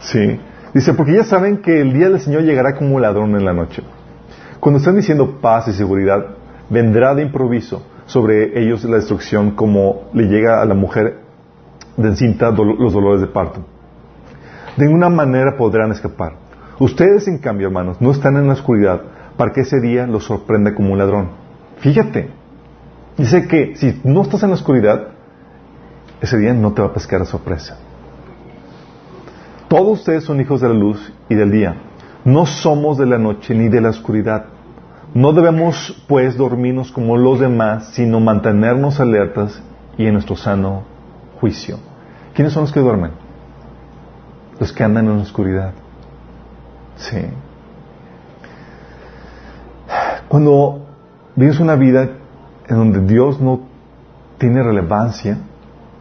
[0.00, 0.40] Sí.
[0.72, 3.52] Dice, porque ya saben que el día del Señor llegará como un ladrón en la
[3.52, 3.82] noche.
[4.60, 6.26] Cuando están diciendo paz y seguridad,
[6.68, 11.18] vendrá de improviso sobre ellos la destrucción como le llega a la mujer
[11.96, 13.60] de encinta los dolores de parto.
[14.76, 16.34] De ninguna manera podrán escapar.
[16.78, 19.02] Ustedes, en cambio, hermanos, no están en la oscuridad
[19.36, 21.30] para que ese día los sorprenda como un ladrón.
[21.78, 22.30] Fíjate,
[23.16, 25.08] dice que si no estás en la oscuridad,
[26.20, 27.78] ese día no te va a pescar a sorpresa.
[29.70, 31.76] Todos ustedes son hijos de la luz y del día.
[32.24, 34.46] No somos de la noche ni de la oscuridad.
[35.14, 39.62] No debemos, pues, dormirnos como los demás, sino mantenernos alertas
[39.96, 40.82] y en nuestro sano
[41.40, 41.78] juicio.
[42.34, 43.12] ¿Quiénes son los que duermen?
[44.58, 45.72] Los que andan en la oscuridad.
[46.96, 47.20] Sí.
[50.26, 50.84] Cuando
[51.36, 52.08] vives una vida
[52.66, 53.60] en donde Dios no
[54.36, 55.38] tiene relevancia,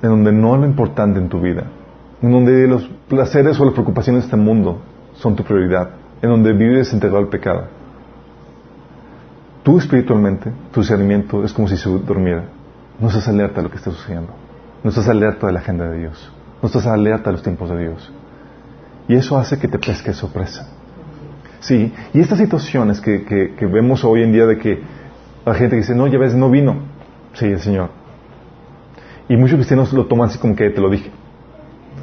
[0.01, 1.65] en donde no es lo importante en tu vida,
[2.21, 4.79] en donde los placeres o las preocupaciones de este mundo
[5.15, 7.67] son tu prioridad, en donde vives entregado al pecado.
[9.63, 12.45] Tú espiritualmente, tu discernimiento es como si se durmiera.
[12.99, 14.33] No estás alerta a lo que está sucediendo.
[14.83, 16.31] No estás alerta de la agenda de Dios.
[16.61, 18.11] No estás alerta a los tiempos de Dios.
[19.07, 20.67] Y eso hace que te pesque sorpresa.
[21.59, 24.81] Sí, y estas situaciones que, que, vemos hoy en día de que
[25.45, 26.77] la gente dice, no, ya ves, no vino.
[27.33, 27.89] Sí, el Señor.
[29.27, 31.11] Y muchos cristianos lo toman así como que te lo dije.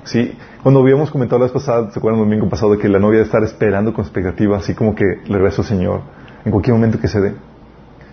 [0.06, 3.00] Sí, cuando habíamos comentado la vez pasada, ¿se acuerdan el domingo pasado de que la
[3.00, 6.02] novia debe estar esperando con expectativa, así como que le rezo al Señor
[6.44, 7.34] en cualquier momento que se dé?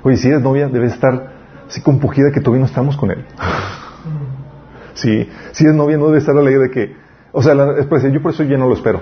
[0.02, 1.34] Oye, si eres novia, debe estar
[1.68, 3.24] así compugida que todavía no estamos con él.
[4.96, 6.96] sí, si eres novia, no debe estar alegre de que,
[7.32, 9.02] o sea, la, es yo por eso ya no lo espero.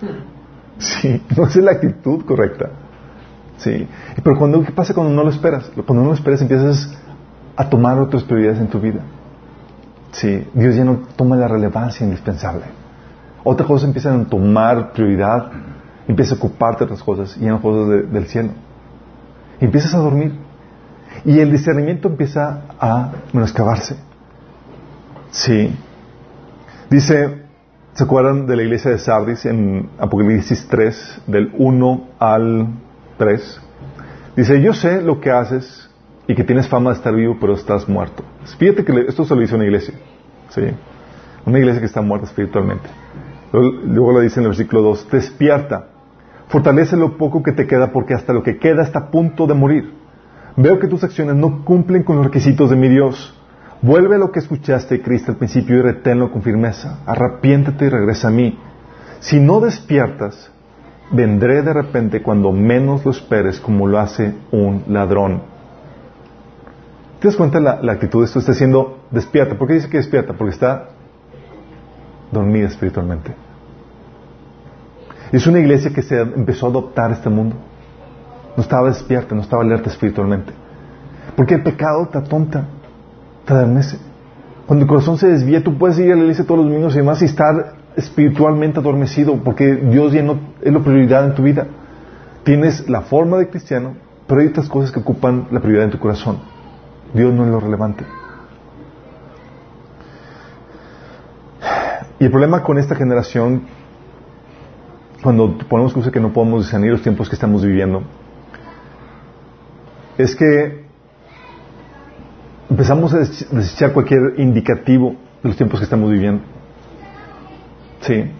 [0.78, 2.72] sí, no es la actitud correcta.
[3.56, 3.88] Sí,
[4.22, 5.70] pero cuando, ¿qué pasa cuando no lo esperas?
[5.86, 6.94] Cuando no lo esperas empiezas
[7.56, 9.00] a tomar otras prioridades en tu vida.
[10.14, 12.62] Sí, Dios ya no toma la relevancia indispensable.
[13.42, 15.50] Otras cosas empiezan a tomar prioridad,
[16.06, 18.50] empiezas a ocuparte de otras cosas y en las cosas del cielo.
[19.60, 20.32] Empiezas a dormir.
[21.24, 23.96] Y el discernimiento empieza a menoscabarse.
[25.32, 25.74] Sí.
[26.90, 27.42] Dice,
[27.94, 32.68] ¿se acuerdan de la iglesia de Sardis en Apocalipsis 3, del 1 al
[33.18, 33.60] 3?
[34.36, 35.90] Dice, yo sé lo que haces
[36.28, 38.22] y que tienes fama de estar vivo, pero estás muerto.
[38.58, 39.94] Fíjate que esto se lo dice una iglesia.
[40.50, 40.62] ¿sí?
[41.46, 42.88] Una iglesia que está muerta espiritualmente.
[43.52, 45.86] Luego, lo dice en el versículo 2, despierta,
[46.48, 49.54] fortalece lo poco que te queda porque hasta lo que queda está a punto de
[49.54, 49.92] morir.
[50.56, 53.38] Veo que tus acciones no cumplen con los requisitos de mi Dios.
[53.80, 57.00] Vuelve a lo que escuchaste, Cristo, al principio y reténlo con firmeza.
[57.06, 58.58] Arrepiéntete y regresa a mí.
[59.20, 60.50] Si no despiertas,
[61.10, 65.53] vendré de repente cuando menos lo esperes, como lo hace un ladrón.
[67.24, 68.38] ¿Te das cuenta la, actitud de esto?
[68.38, 69.56] Está diciendo despierta.
[69.56, 70.34] ¿Por qué dice que despierta?
[70.34, 70.88] Porque está
[72.30, 73.34] dormida espiritualmente.
[75.32, 77.56] Es una iglesia que se empezó a adoptar este mundo.
[78.54, 80.52] No estaba despierta, no estaba alerta espiritualmente.
[81.34, 82.66] Porque el pecado te atonta,
[83.46, 83.96] te adormece.
[84.66, 86.98] Cuando el corazón se desvía, tú puedes ir a la iglesia todos los domingos y
[86.98, 91.68] demás y estar espiritualmente adormecido, porque Dios ya no es la prioridad en tu vida.
[92.42, 93.94] Tienes la forma de cristiano,
[94.26, 96.52] pero hay otras cosas que ocupan la prioridad en tu corazón.
[97.14, 98.04] Dios no es lo relevante.
[102.18, 103.62] Y el problema con esta generación,
[105.22, 108.02] cuando ponemos cosas que no podemos discernir los tiempos que estamos viviendo,
[110.18, 110.84] es que
[112.68, 116.42] empezamos a desechar cualquier indicativo de los tiempos que estamos viviendo.
[118.00, 118.30] Sí.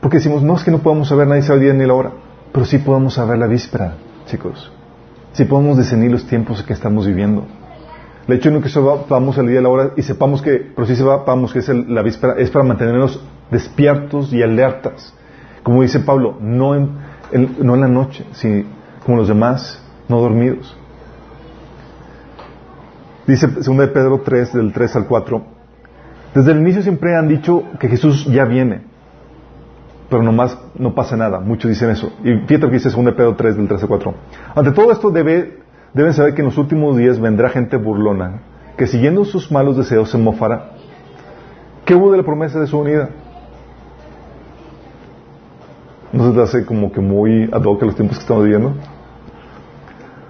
[0.00, 2.10] Porque decimos, no es que no podamos saber, nadie sabe el día ni la hora,
[2.52, 3.94] pero sí podemos saber la víspera,
[4.26, 4.72] chicos
[5.36, 7.44] si podemos discernir los tiempos que estamos viviendo.
[8.26, 10.96] El hecho de que sepamos el día y la hora y sepamos que, pero si
[10.96, 15.12] sepamos que es la víspera, es para mantenernos despiertos y alertas.
[15.62, 16.90] Como dice Pablo, no en,
[17.60, 18.64] no en la noche, sino
[19.04, 20.74] como los demás, no dormidos.
[23.26, 25.44] Dice 2 de Pedro 3, del 3 al 4.
[26.34, 28.85] Desde el inicio siempre han dicho que Jesús ya viene,
[30.08, 31.40] pero nomás no pasa nada.
[31.40, 32.12] Muchos dicen eso.
[32.22, 34.14] Y fíjate que dice 2 de Pedro 3, del 3 al 4.
[34.54, 35.58] Ante todo esto debe,
[35.92, 38.40] deben saber que en los últimos días vendrá gente burlona,
[38.76, 40.70] que siguiendo sus malos deseos se mofará.
[41.84, 43.10] ¿Qué hubo de la promesa de su unidad?
[46.12, 48.74] ¿No se te hace como que muy ad hoc a los tiempos que estamos viviendo?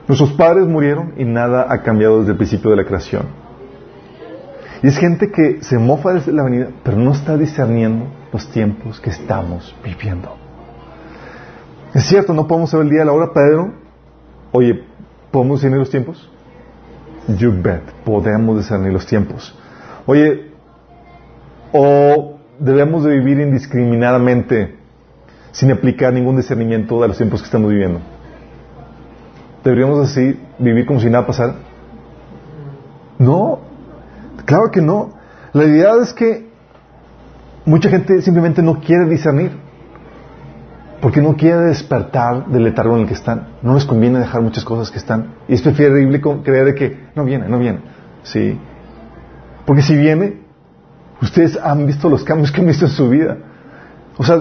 [0.08, 3.24] Nuestros padres murieron y nada ha cambiado desde el principio de la creación.
[4.82, 9.00] Y es gente que se mofa desde la venida, pero no está discerniendo los tiempos
[9.00, 10.36] que estamos viviendo.
[11.94, 13.72] Es cierto, no podemos saber el día y la hora, pero,
[14.52, 14.84] oye,
[15.30, 16.30] ¿podemos discernir los tiempos?
[17.28, 19.56] You bet, podemos discernir los tiempos.
[20.06, 20.52] Oye,
[21.72, 24.76] o debemos de vivir indiscriminadamente
[25.52, 28.00] sin aplicar ningún discernimiento de los tiempos que estamos viviendo.
[29.64, 31.56] ¿Deberíamos así vivir como si nada pasara?
[33.18, 33.60] No,
[34.44, 35.14] claro que no.
[35.52, 36.45] La realidad es que
[37.66, 39.50] mucha gente simplemente no quiere discernir.
[41.00, 43.48] Porque no quiere despertar del letargo en el que están.
[43.61, 45.35] No les conviene dejar muchas cosas que están.
[45.46, 47.81] Y es preferible creer que no viene, no viene.
[48.22, 48.59] Sí.
[49.66, 50.40] Porque si viene,
[51.20, 53.37] ustedes han visto los cambios que han visto en su vida.
[54.16, 54.38] O sea,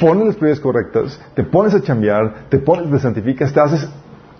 [0.00, 3.88] pones las prioridades correctas, te pones a chambear, te pones, te santificas, te haces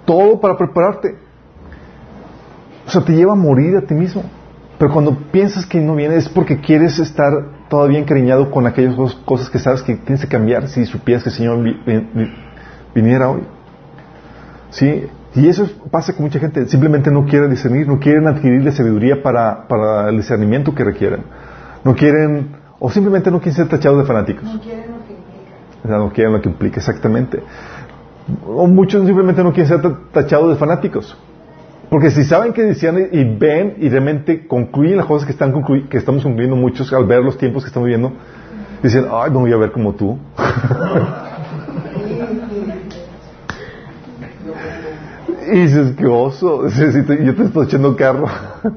[0.04, 1.16] todo para prepararte.
[2.86, 4.24] O sea, te lleva a morir a ti mismo.
[4.78, 7.32] Pero cuando piensas que no viene es porque quieres estar
[7.74, 11.34] todavía encariñado con aquellas cosas que sabes que tienes que cambiar si supieras que el
[11.34, 11.58] Señor
[12.94, 13.42] viniera hoy.
[14.70, 15.06] ¿Sí?
[15.34, 16.66] Y eso pasa con mucha gente.
[16.68, 21.24] Simplemente no quiere discernir, no quieren adquirir la sabiduría para, para el discernimiento que requieren.
[21.82, 24.44] No quieren, o simplemente no quieren ser tachados de fanáticos.
[24.44, 25.98] No quieren lo que implica.
[25.98, 27.42] no quieren lo que implica, exactamente.
[28.46, 31.18] O muchos simplemente no quieren ser tachados de fanáticos.
[31.94, 35.52] Porque si saben que decían y ven y realmente concluyen las cosas que, están
[35.88, 38.12] que estamos concluyendo muchos al ver los tiempos que estamos viviendo,
[38.82, 40.18] dicen, ay, no voy a ver como tú.
[45.52, 48.26] y dices, qué oso, yo te estoy echando carro.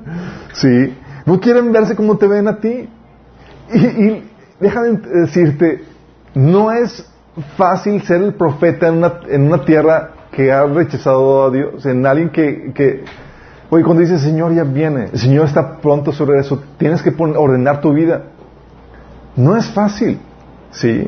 [0.53, 2.87] sí, no quieren verse como te ven a ti.
[3.73, 5.85] Y, y déjame decirte,
[6.35, 7.11] no es
[7.57, 12.05] fácil ser el profeta en una, en una tierra que ha rechazado a Dios, en
[12.05, 13.03] alguien que, que
[13.71, 17.81] oye, cuando dice Señor ya viene, el Señor está pronto sobre eso, tienes que ordenar
[17.81, 18.25] tu vida.
[19.35, 20.19] No es fácil,
[20.69, 21.07] ¿sí?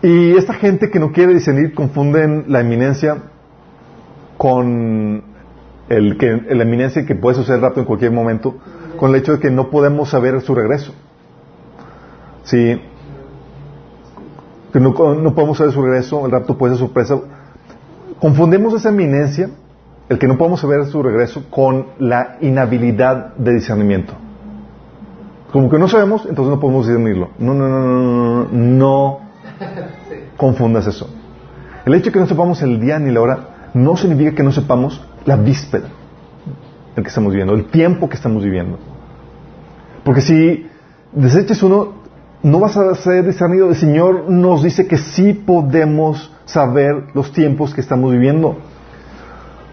[0.00, 3.16] Y esta gente que no quiere discernir confunden la eminencia
[4.36, 5.24] con
[5.88, 8.58] el que, la eminencia que puede suceder rápido en cualquier momento,
[8.96, 10.94] con el hecho de que no podemos saber su regreso.
[12.44, 12.80] Sí,
[14.74, 17.16] que no, podemos saber su regreso, el rapto puede ser sorpresa.
[18.18, 19.48] Confundimos esa eminencia,
[20.08, 24.14] el que no podemos saber su regreso, con la inhabilidad de discernimiento.
[25.52, 27.30] Como que no sabemos, entonces no podemos discernirlo.
[27.38, 29.18] No, no, no, no, no, no,
[30.36, 31.08] confundas eso.
[31.86, 33.38] El hecho de que no sepamos el día ni la hora
[33.74, 35.86] no significa que no sepamos la víspera
[36.96, 38.80] el que estamos viviendo, el tiempo que estamos viviendo.
[40.04, 40.66] Porque si
[41.12, 42.03] deseches uno,
[42.44, 43.70] no vas a ser discernido.
[43.70, 48.58] El Señor nos dice que sí podemos saber los tiempos que estamos viviendo.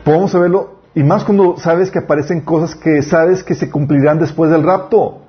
[0.05, 4.49] Podemos saberlo, y más cuando sabes que aparecen cosas que sabes que se cumplirán después
[4.49, 5.19] del rapto.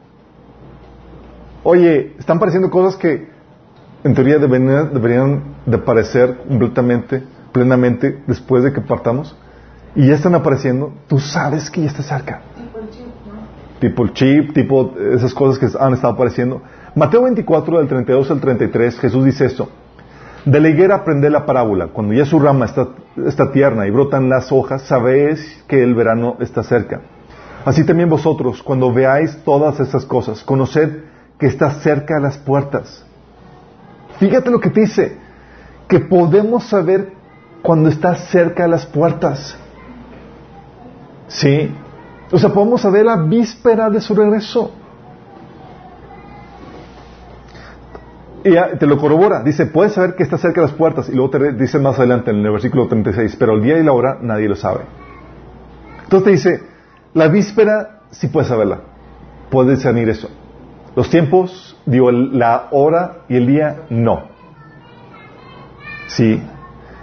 [1.64, 3.28] Oye, están apareciendo cosas que
[4.04, 9.36] en teoría deberían, deberían de aparecer completamente, plenamente después de que partamos.
[9.96, 12.40] Y ya están apareciendo, tú sabes que ya está cerca.
[12.54, 13.80] Tipo el chip, ¿no?
[13.80, 16.62] Tipo el chip, tipo esas cosas que han estado apareciendo.
[16.94, 19.68] Mateo 24, del 32 al 33, Jesús dice esto.
[20.44, 21.86] De la higuera aprende la parábola.
[21.86, 22.88] Cuando ya su rama está,
[23.24, 27.00] está tierna y brotan las hojas, sabéis que el verano está cerca.
[27.64, 31.04] Así también vosotros, cuando veáis todas esas cosas, conoced
[31.38, 33.06] que está cerca de las puertas.
[34.18, 35.16] Fíjate lo que dice,
[35.88, 37.12] que podemos saber
[37.62, 39.56] cuando está cerca de las puertas.
[41.28, 41.74] ¿Sí?
[42.30, 44.72] O sea, podemos saber la víspera de su regreso.
[48.44, 49.42] Y te lo corrobora.
[49.42, 51.08] Dice, puedes saber que está cerca de las puertas.
[51.08, 53.92] Y luego te dice más adelante en el versículo 36, pero el día y la
[53.92, 54.80] hora nadie lo sabe.
[56.02, 56.66] Entonces te dice,
[57.14, 58.80] la víspera sí puedes saberla.
[59.50, 60.28] Puedes discernir eso.
[60.96, 64.24] Los tiempos, digo, la hora y el día, no.
[66.08, 66.42] Sí.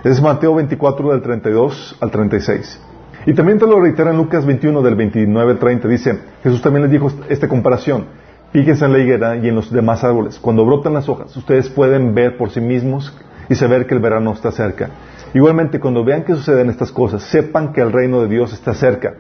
[0.03, 2.81] Es Mateo 24 del 32 al 36.
[3.25, 5.87] Y también te lo reitera en Lucas 21 del 29 al 30.
[5.87, 8.05] Dice, Jesús también les dijo esta comparación.
[8.51, 10.39] Fíjense en la higuera y en los demás árboles.
[10.39, 13.15] Cuando brotan las hojas, ustedes pueden ver por sí mismos
[13.47, 14.89] y saber que el verano está cerca.
[15.33, 19.13] Igualmente, cuando vean que suceden estas cosas, sepan que el reino de Dios está cerca.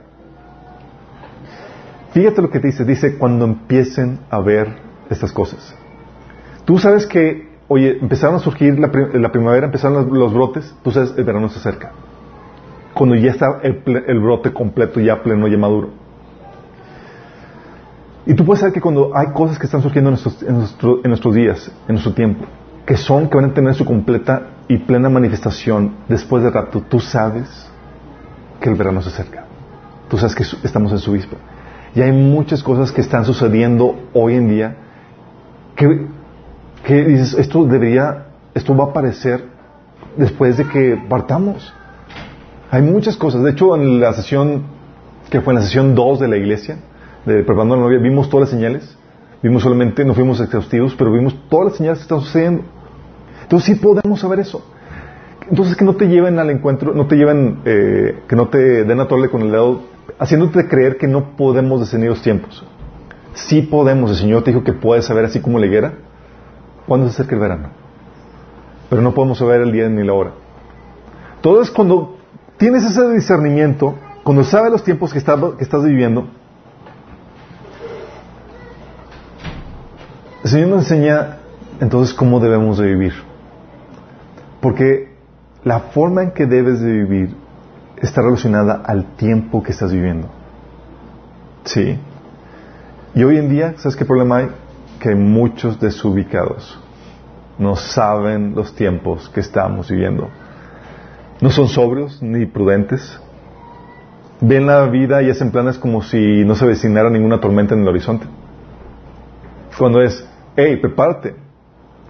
[2.11, 2.83] Fíjate lo que dice.
[2.83, 4.77] Dice, cuando empiecen a ver
[5.11, 5.75] estas cosas.
[6.65, 8.91] Tú sabes que, oye, empezaron a surgir la,
[9.31, 11.91] primavera, empezaron los, brotes, tú sabes, el verano está cerca.
[12.95, 15.98] Cuando ya está el, el brote completo, ya pleno, ya maduro.
[18.25, 20.13] Y tú puedes saber que cuando hay cosas que están surgiendo en
[21.09, 22.45] nuestros, días, en nuestro tiempo,
[22.85, 26.99] que son, que van a tener su completa y plena manifestación después de rato, tú
[26.99, 27.69] sabes
[28.59, 29.45] que el verano se acerca.
[30.09, 31.41] Tú sabes que estamos en su víspera.
[31.95, 34.75] Y hay muchas cosas que están sucediendo hoy en día
[35.75, 36.07] que,
[36.83, 39.43] que dices, esto debería, esto va a aparecer
[40.17, 41.73] después de que partamos.
[42.69, 43.43] Hay muchas cosas.
[43.43, 44.63] De hecho, en la sesión,
[45.29, 46.77] que fue en la sesión 2 de la iglesia,
[47.25, 48.97] de preparando la novia, vimos todas las señales,
[49.41, 52.63] vimos solamente, no fuimos exhaustivos, pero vimos todas las señales que están sucediendo.
[53.43, 54.63] Entonces sí podemos saber eso.
[55.49, 58.99] Entonces que no te lleven al encuentro, no te lleven, eh, que no te den
[58.99, 59.81] a torle con el dedo,
[60.19, 62.63] haciéndote creer que no podemos descender los tiempos.
[63.33, 65.93] Sí podemos, el Señor te dijo que puedes saber así como la higuera,
[66.87, 67.69] cuándo se acerca el verano.
[68.89, 70.31] Pero no podemos saber el día ni la hora.
[71.35, 72.17] Entonces cuando
[72.57, 76.27] tienes ese discernimiento, cuando sabes los tiempos que, que estás viviendo,
[80.49, 81.37] El Señor nos enseña
[81.79, 83.13] entonces cómo debemos de vivir.
[84.59, 85.13] Porque
[85.63, 87.35] la forma en que debes de vivir
[87.97, 90.27] está relacionada al tiempo que estás viviendo.
[91.65, 91.99] Sí.
[93.13, 94.49] Y hoy en día, ¿sabes qué problema hay?
[94.99, 96.79] Que muchos desubicados.
[97.59, 100.29] No saben los tiempos que estamos viviendo.
[101.41, 103.19] No son sobrios ni prudentes.
[104.41, 107.87] Ven la vida y hacen planes como si no se avecinara ninguna tormenta en el
[107.87, 108.25] horizonte.
[109.77, 110.27] Cuando es,
[110.59, 111.35] hey, prepárate,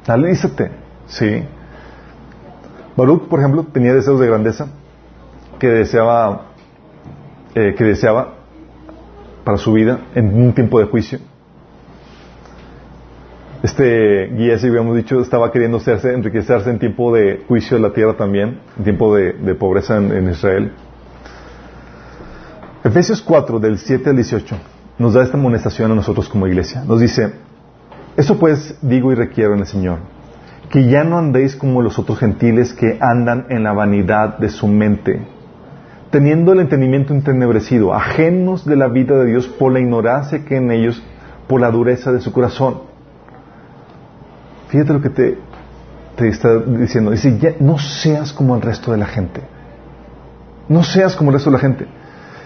[0.08, 0.72] alízate,
[1.06, 1.44] ¿sí?
[2.96, 4.68] Baruch, por ejemplo, tenía deseos de grandeza
[5.60, 6.48] que deseaba,
[7.54, 8.34] eh, que deseaba
[9.44, 11.20] para su vida en un tiempo de juicio.
[13.62, 17.94] Este guía, si habíamos dicho, estaba queriendo hacerse, enriquecerse en tiempo de juicio de la
[17.94, 20.72] tierra también, en tiempo de, pobreza en, en, Israel.
[22.84, 24.56] Efesios 4, del 7 al 18,
[24.98, 26.84] nos da esta amonestación a nosotros como iglesia.
[26.86, 27.34] Nos dice,
[28.20, 30.00] eso pues digo y requiero en el Señor,
[30.70, 34.68] que ya no andéis como los otros gentiles que andan en la vanidad de su
[34.68, 35.22] mente,
[36.12, 40.70] teniendo el entendimiento entenebrecido, ajenos de la vida de Dios por la ignorancia que en
[40.70, 41.02] ellos,
[41.48, 42.82] por la dureza de su corazón.
[44.68, 45.38] Fíjate lo que te,
[46.18, 47.12] está diciendo.
[47.12, 49.40] Dice, no seas como el resto de la gente.
[50.68, 51.88] No seas como el resto de la gente.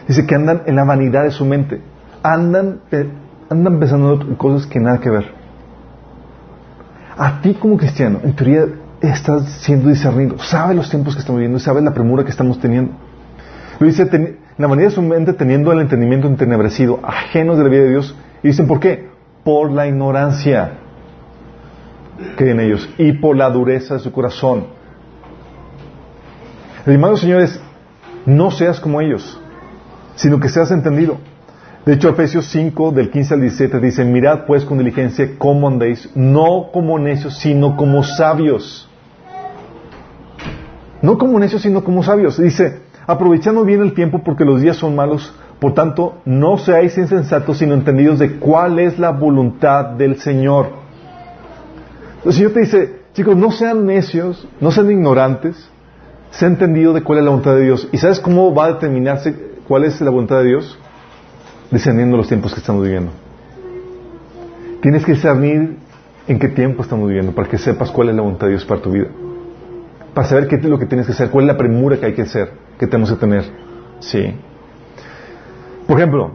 [0.08, 1.82] Dice que andan en la vanidad de su mente.
[2.22, 2.82] Andan,
[3.50, 5.43] andan pensando en cosas que nada que ver.
[7.18, 8.66] A ti como cristiano, en teoría,
[9.02, 10.38] estás siendo discernido.
[10.40, 12.94] Sabes los tiempos que estamos viviendo y sabes la premura que estamos teniendo.
[13.80, 17.84] Lo dice, la manera de su mente teniendo el entendimiento entenebrecido, ajenos de la vida
[17.84, 18.16] de Dios.
[18.42, 19.10] Y dicen, ¿por qué?
[19.44, 20.74] Por la ignorancia
[22.38, 24.68] que hay en ellos y por la dureza de su corazón.
[26.86, 27.60] Llamado, señores,
[28.26, 29.40] no seas como ellos,
[30.16, 31.18] sino que seas entendido.
[31.86, 36.10] De hecho, Efesios 5, del 15 al 17 dice, mirad pues con diligencia cómo andéis,
[36.16, 38.88] no como necios, sino como sabios.
[41.02, 42.42] No como necios, sino como sabios.
[42.42, 47.58] Dice, aprovechando bien el tiempo porque los días son malos, por tanto, no seáis insensatos,
[47.58, 50.70] sino entendidos de cuál es la voluntad del Señor.
[52.24, 55.70] El Señor te dice, chicos, no sean necios, no sean ignorantes,
[56.32, 57.90] se ha entendido de cuál es la voluntad de Dios.
[57.92, 59.36] ¿Y sabes cómo va a determinarse
[59.68, 60.80] cuál es la voluntad de Dios?
[61.72, 63.12] Discerniendo los tiempos que estamos viviendo.
[64.82, 65.78] Tienes que discernir
[66.28, 68.82] en qué tiempo estamos viviendo para que sepas cuál es la voluntad de Dios para
[68.82, 69.08] tu vida.
[70.14, 72.14] Para saber qué es lo que tienes que hacer, cuál es la premura que hay
[72.14, 73.44] que hacer, que tenemos que tener.
[74.00, 74.36] Sí.
[75.88, 76.32] Por ejemplo,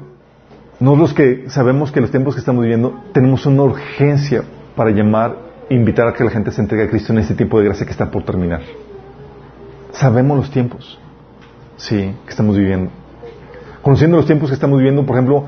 [0.81, 4.43] nosotros que sabemos que los tiempos que estamos viviendo tenemos una urgencia
[4.75, 5.37] para llamar
[5.69, 7.85] e invitar a que la gente se entregue a Cristo en este tiempo de gracia
[7.85, 8.63] que está por terminar.
[9.93, 10.99] Sabemos los tiempos,
[11.77, 12.91] sí, que estamos viviendo
[13.89, 15.45] conociendo los tiempos que estamos viviendo, por ejemplo,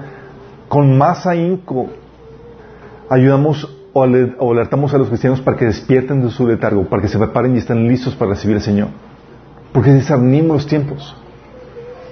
[0.66, 1.90] con más ahínco
[3.10, 7.18] ayudamos o alertamos a los cristianos para que despierten de su letargo, para que se
[7.18, 8.88] preparen y estén listos para recibir al Señor.
[9.74, 11.14] Porque discernimos los tiempos.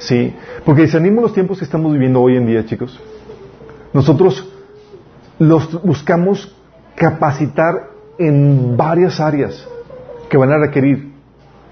[0.00, 0.34] ¿Sí?
[0.66, 3.00] Porque discernimos los tiempos que estamos viviendo hoy en día, chicos.
[3.94, 4.52] Nosotros
[5.38, 6.54] los buscamos
[6.94, 9.66] capacitar en varias áreas
[10.28, 11.10] que van a requerir.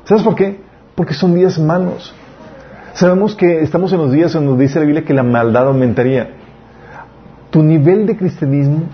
[0.05, 0.61] ¿Sabes por qué?
[0.95, 2.15] Porque son días malos.
[2.97, 6.31] Sabemos que estamos en los días donde nos dice la Biblia que la maldad aumentaría.
[7.51, 8.85] tu nivel de cristianismo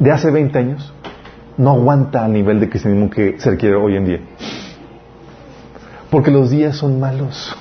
[0.00, 0.92] de hace 20 años
[1.56, 4.20] no aguanta el nivel de cristianismo que se requiere hoy en día.
[6.10, 7.56] Porque los días son malos.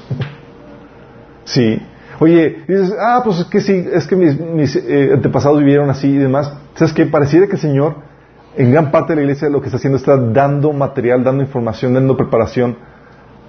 [1.45, 1.79] sí.
[2.19, 6.17] Oye, dices, ah, pues es que sí, es que mis, eh, antepasados vivieron así y
[6.17, 6.51] demás.
[6.73, 7.05] ¿Sabes qué?
[7.05, 7.97] Pareciera que el Señor,
[8.55, 11.93] en gran parte de la iglesia, lo que está haciendo está dando material, dando información,
[11.93, 12.77] dando preparación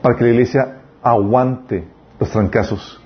[0.03, 1.85] para que la iglesia aguante
[2.19, 3.01] los trancazos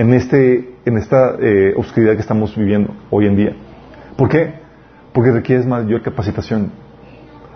[0.00, 3.56] en, este, en esta eh, oscuridad que estamos viviendo hoy en día.
[4.16, 4.54] ¿Por qué?
[5.12, 6.70] Porque requieres mayor capacitación.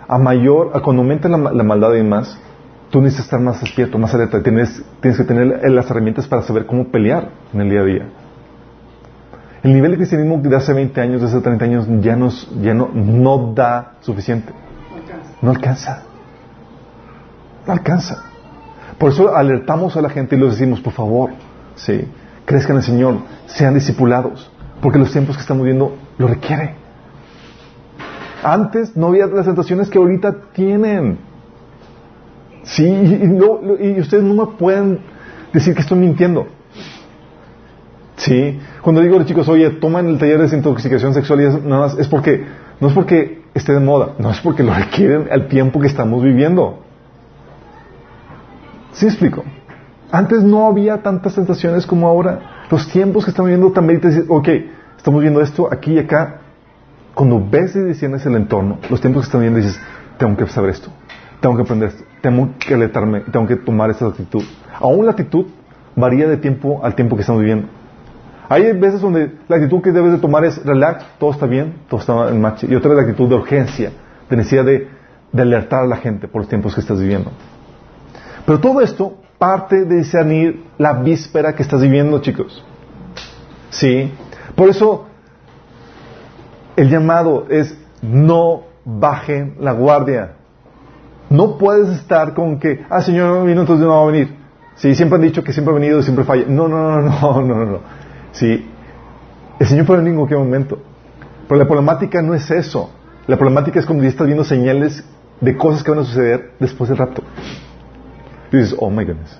[0.07, 2.39] A mayor, a cuando aumenta la, maldad y más,
[2.91, 4.43] tú necesitas estar más despierto, más alerta.
[4.43, 8.07] Tienes, tienes que tener las herramientas para saber cómo pelear en el día a día.
[9.62, 12.75] El nivel de cristianismo de hace 20 años, de hace 30 años, ya, nos, ya
[12.75, 14.53] no, no da suficiente.
[15.41, 16.03] No alcanza.
[17.67, 18.34] No alcanza.
[18.99, 21.31] Por eso alertamos a la gente y les decimos, por favor,
[21.75, 22.05] sí,
[22.45, 23.17] crezcan en el Señor,
[23.47, 26.71] sean discipulados, porque los tiempos que estamos viendo lo requieren.
[28.43, 31.19] Antes no había las tentaciones que ahorita tienen.
[32.63, 35.01] Sí, y, ustedes no me pueden
[35.53, 36.47] decir que estoy mintiendo.
[38.17, 41.63] Sí, cuando digo a los chicos, oye, toman el taller de desintoxicación sexual y es,
[41.65, 42.45] nada más, es porque,
[42.81, 46.23] no es porque esté de moda, no es porque lo requieren al tiempo que estamos
[46.23, 46.84] viviendo.
[48.95, 49.45] ¿Sí explico?
[50.13, 52.67] Antes no había tantas tentaciones como ahora.
[52.71, 54.49] Los tiempos que estamos viviendo también te dicen, ok,
[54.97, 56.37] estamos viendo esto aquí y acá,
[57.13, 59.81] cuando ves y discernes el entorno, los tiempos que están viendo dices,
[60.17, 60.91] tengo que saber esto,
[61.41, 64.45] tengo que aprender esto, tengo que alertarme, tengo que tomar esta actitud.
[64.81, 65.47] Aún la actitud
[65.97, 67.69] varía de tiempo al tiempo que estamos viviendo.
[68.49, 71.99] Hay veces donde la actitud que debes de tomar es relax, todo está bien, todo
[72.01, 72.67] está en marcha.
[72.71, 73.91] Y otra es la actitud de urgencia,
[74.31, 74.89] de necesidad de
[75.37, 77.33] alertar a la gente por los tiempos que estás viviendo.
[78.47, 82.65] Pero todo esto parte de discernir la víspera que estás viviendo, chicos.
[83.71, 84.13] ¿Sí?
[84.55, 85.07] Por eso
[86.77, 90.33] el llamado es no bajen la guardia.
[91.31, 94.37] No puedes estar con que, ah, Señor no vino, entonces no va a venir.
[94.77, 96.45] Sí, siempre han dicho que siempre ha venido y siempre falla.
[96.47, 97.79] No, no, no, no, no, no.
[98.33, 98.67] Sí,
[99.59, 100.79] el Señor puede venir en cualquier momento.
[101.49, 102.91] Pero la problemática no es eso.
[103.27, 105.05] La problemática es cuando ya estás viendo señales
[105.41, 107.23] de cosas que van a suceder después del rapto.
[108.55, 109.37] Y dices, oh my goodness.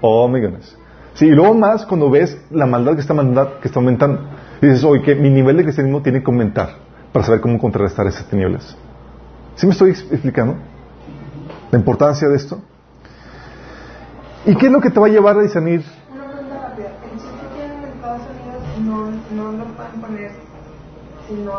[0.00, 0.74] Oh my goodness.
[1.12, 3.14] Sí, y luego más cuando ves la maldad que está,
[3.60, 4.20] que está aumentando.
[4.62, 6.70] Y dices, oye, que mi nivel de cristianismo tiene que aumentar
[7.12, 8.74] para saber cómo contrarrestar esas tinieblas.
[9.56, 10.56] ¿Sí me estoy explicando?
[11.70, 12.62] La importancia de esto.
[14.46, 15.84] ¿Y qué es lo que te va a llevar a discernir?
[16.14, 16.88] Una pregunta rápida.
[17.12, 20.30] El chip que en Estados Unidos no, no lo pueden poner
[21.28, 21.52] si no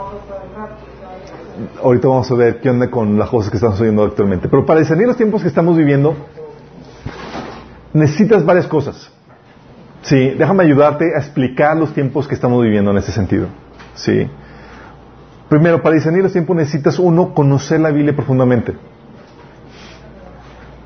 [0.57, 0.85] rapto.
[1.83, 4.49] Ahorita vamos a ver qué onda con las cosas que están sucediendo actualmente.
[4.49, 6.15] Pero para discernir los tiempos que estamos viviendo,
[7.97, 9.11] necesitas varias cosas.
[10.03, 13.47] Sí, déjame ayudarte a explicar los tiempos que estamos viviendo en ese sentido.
[13.95, 14.29] Sí.
[15.49, 18.73] Primero, para discernir los tiempos necesitas uno conocer la Biblia profundamente.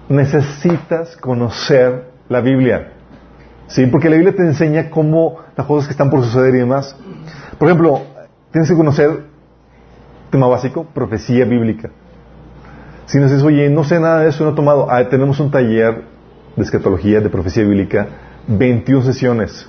[0.09, 2.93] Necesitas conocer la Biblia.
[3.67, 6.95] Sí, porque la Biblia te enseña cómo las cosas que están por suceder y demás.
[7.57, 8.01] Por ejemplo,
[8.51, 9.25] tienes que conocer
[10.29, 11.89] tema básico, profecía bíblica.
[13.05, 15.51] Si no dices, oye, no sé nada de eso, no he tomado, ah, tenemos un
[15.51, 16.10] taller
[16.55, 18.07] de escatología, de profecía bíblica,
[18.47, 19.67] 21 sesiones.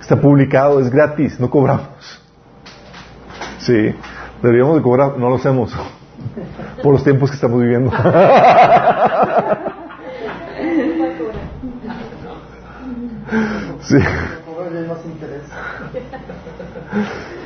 [0.00, 1.88] Está publicado, es gratis, no cobramos.
[3.58, 3.94] Sí,
[4.42, 5.74] deberíamos de cobrar, no lo hacemos.
[6.82, 7.90] Por los tiempos que estamos viviendo.
[13.80, 13.98] Sí.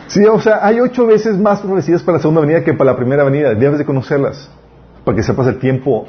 [0.07, 2.97] Sí, o sea, hay ocho veces más profecías para la segunda venida que para la
[2.97, 3.55] primera venida.
[3.55, 4.51] Debes de conocerlas
[5.05, 6.07] para que sepas el tiempo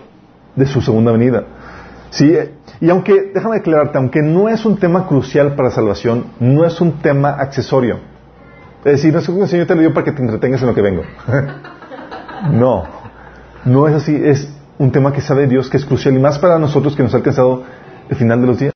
[0.55, 1.43] de su segunda venida.
[2.11, 2.35] Sí,
[2.81, 6.99] y aunque, déjame aclararte, aunque no es un tema crucial para salvación, no es un
[6.99, 7.99] tema accesorio.
[8.83, 10.73] Es decir, no es el Señor te lo dio para que te entretengas en lo
[10.73, 11.03] que vengo.
[12.51, 12.83] no,
[13.65, 16.57] no es así, es un tema que sabe Dios que es crucial y más para
[16.57, 17.63] nosotros que nos ha alcanzado
[18.09, 18.73] el final de los días.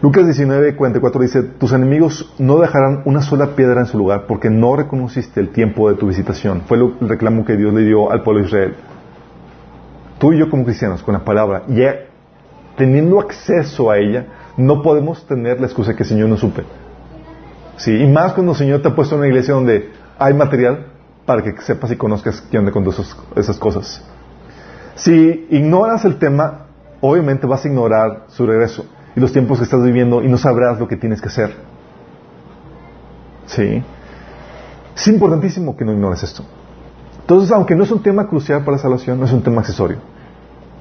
[0.00, 4.50] Lucas 19, 44 dice, tus enemigos no dejarán una sola piedra en su lugar porque
[4.50, 6.62] no reconociste el tiempo de tu visitación.
[6.62, 8.74] Fue el reclamo que Dios le dio al pueblo de Israel.
[10.18, 11.82] Tú y yo como cristianos, con la palabra, y
[12.76, 16.64] teniendo acceso a ella, no podemos tener la excusa que el Señor no supe.
[17.76, 20.86] Sí, y más cuando el Señor te ha puesto en una iglesia donde hay material
[21.26, 22.86] para que sepas y conozcas quién onda con
[23.36, 24.02] esas cosas.
[24.94, 26.66] Si ignoras el tema,
[27.00, 30.78] obviamente vas a ignorar su regreso y los tiempos que estás viviendo y no sabrás
[30.78, 31.54] lo que tienes que hacer.
[33.46, 33.82] Sí.
[34.94, 36.44] Es importantísimo que no ignores esto.
[37.20, 39.98] Entonces, aunque no es un tema crucial para la salvación, no es un tema accesorio.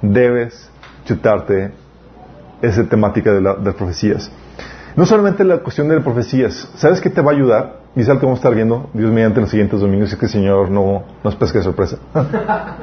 [0.02, 0.71] Debes
[1.06, 1.72] chutarte
[2.62, 4.32] esa temática de, las profecías.
[4.96, 7.82] No solamente la cuestión de las profecías, ¿sabes qué te va a ayudar?
[7.96, 10.26] y es algo que vamos a estar viendo, Dios mediante los siguientes domingos, es que
[10.26, 11.98] el Señor no nos pesque de sorpresa.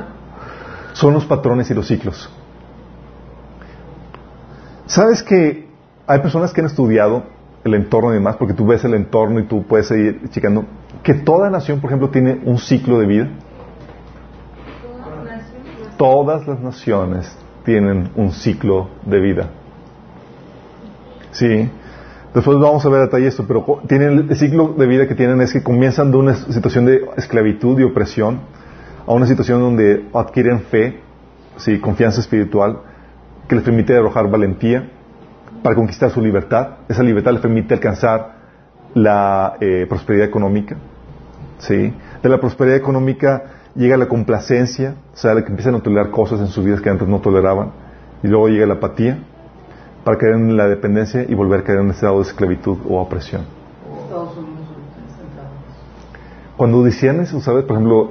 [0.93, 2.31] Son los patrones y los ciclos.
[4.87, 5.69] ¿Sabes que
[6.07, 7.23] hay personas que han estudiado
[7.65, 10.65] el entorno y demás, porque tú ves el entorno y tú puedes seguir checando,
[11.03, 13.29] que toda nación, por ejemplo, tiene un ciclo de vida?
[15.97, 17.35] Todas las naciones
[17.69, 19.51] tienen un ciclo de vida.
[21.33, 21.71] Sí.
[22.35, 25.53] Después vamos a ver detalle esto, pero tienen el ciclo de vida que tienen es
[25.53, 28.41] que comienzan de una situación de esclavitud y opresión
[29.07, 31.01] a una situación donde adquieren fe,
[31.59, 32.79] sí, confianza espiritual,
[33.47, 34.89] que les permite arrojar valentía
[35.63, 36.79] para conquistar su libertad.
[36.89, 38.33] Esa libertad les permite alcanzar
[38.95, 40.75] la eh, prosperidad económica.
[41.59, 41.93] ¿sí?
[42.23, 43.43] De la prosperidad económica
[43.79, 47.07] llega la complacencia, o sea, que empiezan a tolerar cosas en sus vidas que antes
[47.07, 47.71] no toleraban.
[48.23, 49.19] Y luego llega la apatía
[50.05, 53.01] para caer en la dependencia y volver a caer en un estado de esclavitud o
[53.01, 53.43] opresión.
[56.57, 57.65] Cuando decían eso, ¿sabes?
[57.65, 58.11] Por ejemplo,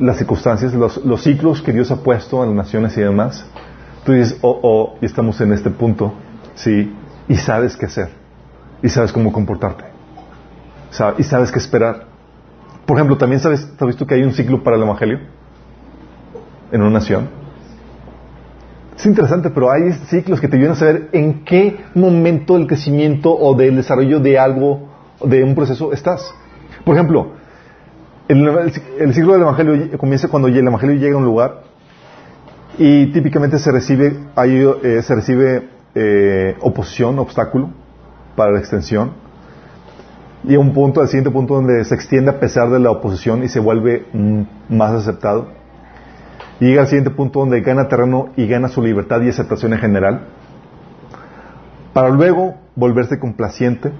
[0.00, 3.44] las circunstancias, los, los, ciclos que Dios ha puesto a las naciones y demás,
[4.06, 6.14] tú dices, oh, oh, y estamos en este punto,
[6.54, 6.90] ¿sí?
[7.28, 8.08] Y sabes qué hacer,
[8.82, 9.84] y sabes cómo comportarte,
[11.18, 12.13] y sabes qué esperar.
[12.86, 15.20] Por ejemplo, ¿también sabes, sabes tú que hay un ciclo para el Evangelio
[16.70, 17.28] en una nación?
[18.96, 23.34] Es interesante, pero hay ciclos que te ayudan a saber en qué momento del crecimiento
[23.34, 24.88] o del desarrollo de algo,
[25.24, 26.34] de un proceso estás.
[26.84, 27.32] Por ejemplo,
[28.28, 31.62] el, ciclo del Evangelio comienza cuando el Evangelio llega a un lugar
[32.78, 37.70] y típicamente se recibe, ahí, eh, se recibe eh, oposición, obstáculo
[38.36, 39.23] para la extensión.
[40.46, 43.42] Y a un punto, al siguiente punto donde se extiende a pesar de la oposición
[43.44, 44.06] y se vuelve
[44.68, 45.48] más aceptado.
[46.60, 50.26] Llega al siguiente punto donde gana terreno y gana su libertad y aceptación en general.
[51.92, 53.90] Para luego volverse complaciente,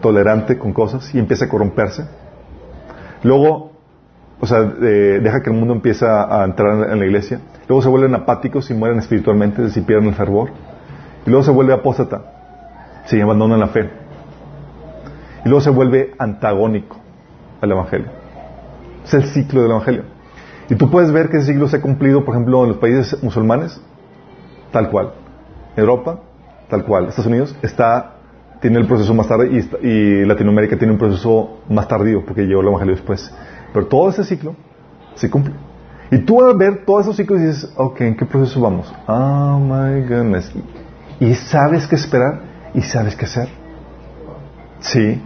[0.00, 2.04] tolerante con cosas y empieza a corromperse.
[3.24, 3.72] Luego,
[4.40, 7.40] o sea, deja que el mundo empiece a entrar en la iglesia.
[7.68, 10.50] Luego se vuelven apáticos y mueren espiritualmente, es decir, pierden el fervor.
[11.26, 12.22] Y luego se vuelve apóstata,
[13.06, 14.01] se abandona la fe.
[15.44, 16.96] Y luego se vuelve antagónico
[17.60, 18.08] al Evangelio.
[19.04, 20.04] Es el ciclo del Evangelio.
[20.68, 23.22] Y tú puedes ver que ese ciclo se ha cumplido, por ejemplo, en los países
[23.22, 23.80] musulmanes,
[24.70, 25.14] tal cual.
[25.76, 26.20] Europa,
[26.68, 27.08] tal cual.
[27.08, 28.14] Estados Unidos está,
[28.60, 29.50] tiene el proceso más tarde
[29.82, 33.34] y, Latinoamérica tiene un proceso más tardío porque llegó el Evangelio después.
[33.72, 34.54] Pero todo ese ciclo
[35.14, 35.54] se cumple.
[36.10, 38.94] Y tú vas a ver todos esos ciclos dices, ok, ¿en qué proceso vamos?
[39.08, 40.52] Oh my goodness
[41.22, 42.40] y sabes qué esperar
[42.74, 43.48] y sabes qué hacer.
[44.82, 45.20] Sí.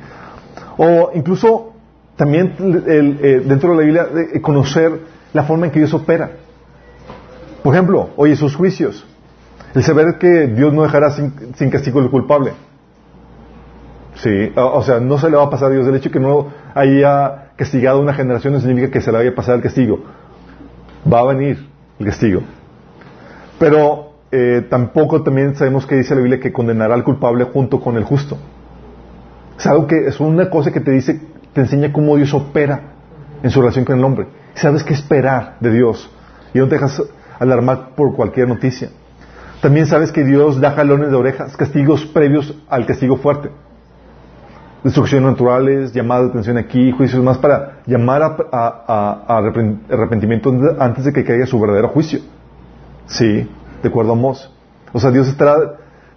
[0.79, 1.73] O incluso
[2.17, 2.55] también
[2.87, 5.01] eh, dentro de la Biblia de conocer
[5.33, 6.31] la forma en que Dios opera.
[7.63, 9.05] Por ejemplo, oye, sus juicios.
[9.75, 12.53] El saber que Dios no dejará sin, castigo al culpable.
[14.15, 15.87] Sí, o, sea, no se le va a pasar a Dios.
[15.87, 19.31] El hecho de que no haya castigado una generación no significa que se le vaya
[19.31, 19.99] a pasar el castigo.
[21.13, 21.67] Va a venir
[21.99, 22.41] el castigo.
[23.59, 27.97] Pero eh, tampoco también sabemos que dice la Biblia que condenará al culpable junto con
[27.97, 28.39] el justo.
[29.59, 31.21] Es algo que es una cosa que te dice,
[31.53, 32.81] te enseña cómo Dios opera
[33.43, 34.27] en su relación con el hombre.
[34.55, 36.11] Sabes qué esperar de Dios
[36.53, 37.03] y no te dejas
[37.39, 38.91] alarmar por cualquier noticia.
[39.61, 43.51] También sabes que Dios da jalones de orejas, castigos previos al castigo fuerte.
[44.85, 49.25] Destrucciones naturales, llamada de atención aquí, juicios más para llamar a,
[49.89, 52.21] arrepentimiento antes de que caiga su verdadero juicio.
[53.07, 53.49] Sí
[53.83, 54.53] de acuerdo a Mos.
[54.93, 55.57] O sea, Dios está,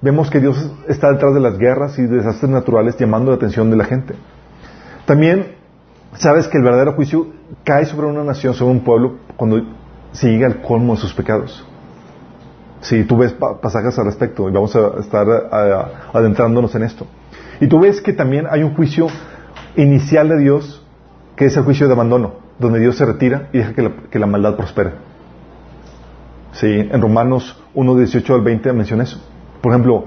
[0.01, 3.77] vemos que Dios está detrás de las guerras y desastres naturales llamando la atención de
[3.77, 4.15] la gente.
[5.05, 5.55] También
[6.13, 7.27] sabes que el verdadero juicio
[7.63, 9.61] cae sobre una nación, sobre un pueblo, cuando
[10.11, 11.65] se llega al colmo de sus pecados.
[12.81, 15.27] Si tú ves pasajes al respecto, y vamos a estar
[16.13, 17.05] adentrándonos en esto.
[17.59, 19.07] Y tú ves que también hay un juicio
[19.75, 20.85] inicial de Dios,
[21.35, 24.19] que es el juicio de abandono, donde Dios se retira y deja que la, que
[24.19, 24.91] la maldad prospere.
[26.53, 29.21] Sí, en Romanos 1, 18 al 20 menciona eso.
[29.61, 30.05] Por ejemplo,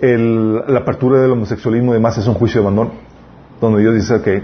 [0.00, 2.92] la apertura del homosexualismo y demás es un juicio de abandono,
[3.60, 4.42] donde Dios dice que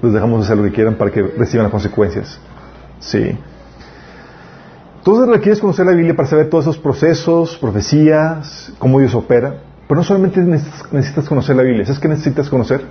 [0.00, 2.40] los dejamos hacer lo que quieran para que reciban las consecuencias.
[3.00, 3.36] Sí.
[4.98, 9.62] Entonces requieres conocer la Biblia para saber todos esos procesos, profecías, cómo Dios opera.
[9.86, 12.82] Pero no solamente necesitas, conocer la Biblia, ¿sabes qué necesitas conocer?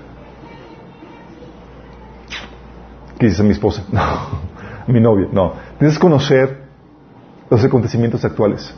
[3.19, 3.83] ¿Qué dice mi esposa?
[4.87, 5.53] No, mi novia, no.
[5.73, 6.63] Necesitas conocer
[7.49, 8.73] los acontecimientos actuales.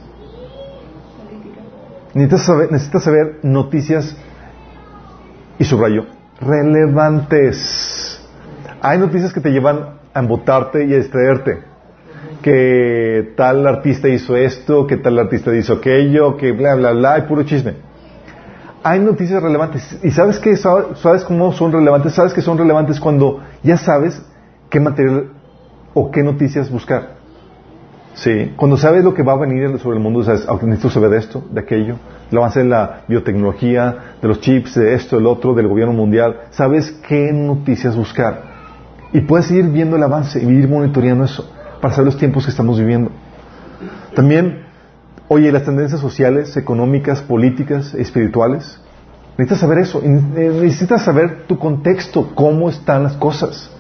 [2.20, 4.16] Necesitas saber, noticias,
[5.58, 6.06] y subrayo,
[6.42, 8.22] relevantes.
[8.82, 11.64] Hay noticias que te llevan a embotarte y a distraerte.
[12.42, 17.22] Que tal artista hizo esto, que tal artista hizo aquello, que bla, bla, bla, y
[17.24, 17.76] puro chisme.
[18.84, 20.00] hay noticias relevantes.
[20.04, 20.58] ¿Y sabes qué?
[20.58, 22.14] ¿Sabes cómo son relevantes?
[22.14, 24.22] ¿Sabes que son relevantes cuando ya sabes
[24.70, 25.32] qué material
[25.94, 27.19] o qué noticias buscar?
[28.16, 28.54] Sí.
[28.56, 31.18] Cuando sabes lo que va a venir sobre el mundo, sabes, aunque necesito saber de
[31.18, 31.96] esto, de aquello,
[32.32, 36.42] el avance en la biotecnología, de los chips, de esto, del otro, del gobierno mundial,
[36.52, 38.44] sabes qué noticias buscar.
[39.14, 41.50] Y puedes ir viendo el avance y ir monitoreando eso
[41.82, 43.12] para saber los tiempos que estamos viviendo.
[44.14, 44.66] También,
[45.28, 48.82] oye, las tendencias sociales, económicas, políticas, espirituales.
[49.38, 50.02] Necesitas saber eso.
[50.04, 53.72] Necesitas saber tu contexto, cómo están las cosas,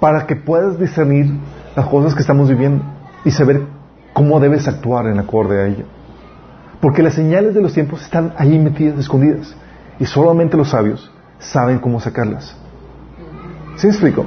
[0.00, 1.34] para que puedas discernir
[1.76, 3.62] las cosas que estamos viviendo y saber
[4.12, 5.84] cómo debes actuar en acorde a ello.
[6.80, 9.54] Porque las señales de los tiempos están ahí metidas, escondidas.
[9.98, 12.56] Y solamente los sabios saben cómo sacarlas.
[13.76, 14.26] ¿Sí me explico?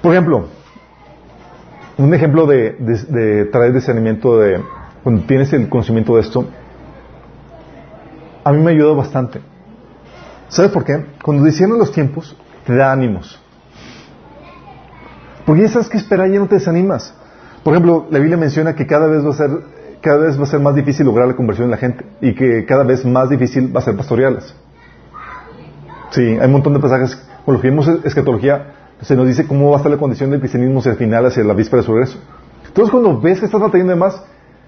[0.00, 0.46] Por ejemplo,
[1.98, 4.62] un ejemplo de, traer discernimiento de
[5.02, 6.46] cuando tienes el conocimiento de esto,
[8.44, 9.40] a mí me ayudó bastante.
[10.48, 11.06] ¿Sabes por qué?
[11.22, 12.36] Cuando disciernes los tiempos,
[12.66, 13.41] te da ánimos.
[15.44, 17.14] Porque ya sabes que esperar ya no te desanimas.
[17.62, 19.50] Por ejemplo, la Biblia menciona que cada vez va a ser,
[20.00, 22.64] cada vez va a ser más difícil lograr la conversión de la gente y que
[22.64, 24.54] cada vez más difícil va a ser pastorearlas.
[26.10, 29.70] Sí, hay un montón de pasajes, con los que vimos escatología, se nos dice cómo
[29.70, 31.92] va a estar la condición del cristianismo hacia el final, hacia la víspera de su
[31.92, 32.18] regreso.
[32.66, 34.22] Entonces cuando ves que estás batallando de más,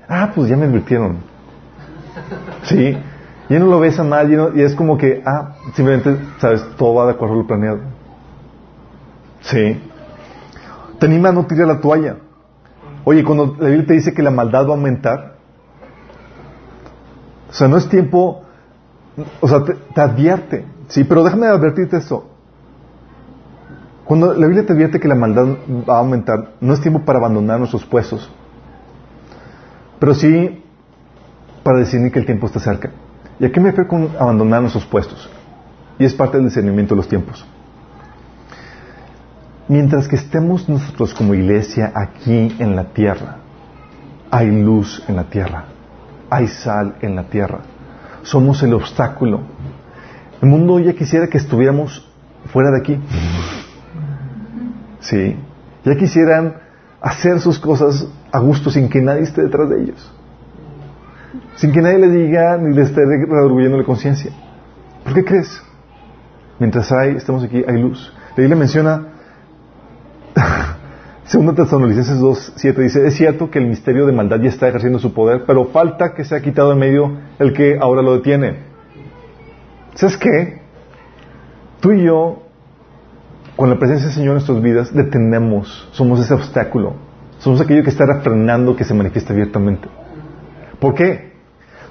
[0.08, 1.18] ah, pues ya me advirtieron.
[2.62, 2.96] Sí,
[3.48, 7.06] ya no lo ves a mal y, es como que, ah, simplemente, sabes, todo va
[7.06, 7.80] de acuerdo a lo planeado.
[9.42, 9.80] Sí.
[10.98, 12.16] Te anima a no tirar la toalla.
[13.04, 15.34] Oye, cuando la Biblia te dice que la maldad va a aumentar,
[17.50, 18.42] o sea, no es tiempo,
[19.40, 22.30] o sea, te advierte, sí, pero déjame advertirte esto.
[24.04, 25.46] Cuando la Biblia te advierte que la maldad
[25.88, 28.30] va a aumentar, no es tiempo para abandonar nuestros puestos,
[29.98, 30.62] pero sí
[31.62, 32.90] para decir que el tiempo está cerca.
[33.38, 35.30] ¿Y a qué me refiero con abandonar nuestros puestos?
[35.98, 37.46] Y es parte del discernimiento de los tiempos.
[39.68, 43.38] Mientras que estemos nosotros como iglesia aquí en la tierra,
[44.30, 45.64] hay luz en la tierra,
[46.28, 47.60] hay sal en la tierra,
[48.22, 49.40] somos el obstáculo.
[50.42, 52.06] El mundo ya quisiera que estuviéramos
[52.52, 53.00] fuera de aquí.
[55.00, 55.36] Sí.
[55.84, 56.56] Ya quisieran
[57.00, 60.12] hacer sus cosas a gusto sin que nadie esté detrás de ellos.
[61.56, 64.32] Sin que nadie les diga ni les esté redarguyendo la conciencia.
[65.04, 65.62] ¿Por qué crees?
[66.58, 68.12] Mientras hay, estamos aquí, hay luz.
[68.30, 69.08] La Biblia menciona,
[71.24, 74.98] segunda Tesalonicenses 2, 7 dice, es cierto que el misterio de maldad ya está ejerciendo
[74.98, 78.56] su poder, pero falta que sea quitado en medio el que ahora lo detiene.
[79.94, 80.60] ¿Sabes qué?
[81.80, 82.44] Tú y yo
[83.56, 86.94] con la presencia del Señor en nuestras vidas, detenemos, somos ese obstáculo,
[87.38, 89.88] somos aquello que está refrenando que se manifiesta abiertamente.
[90.80, 91.34] ¿Por qué?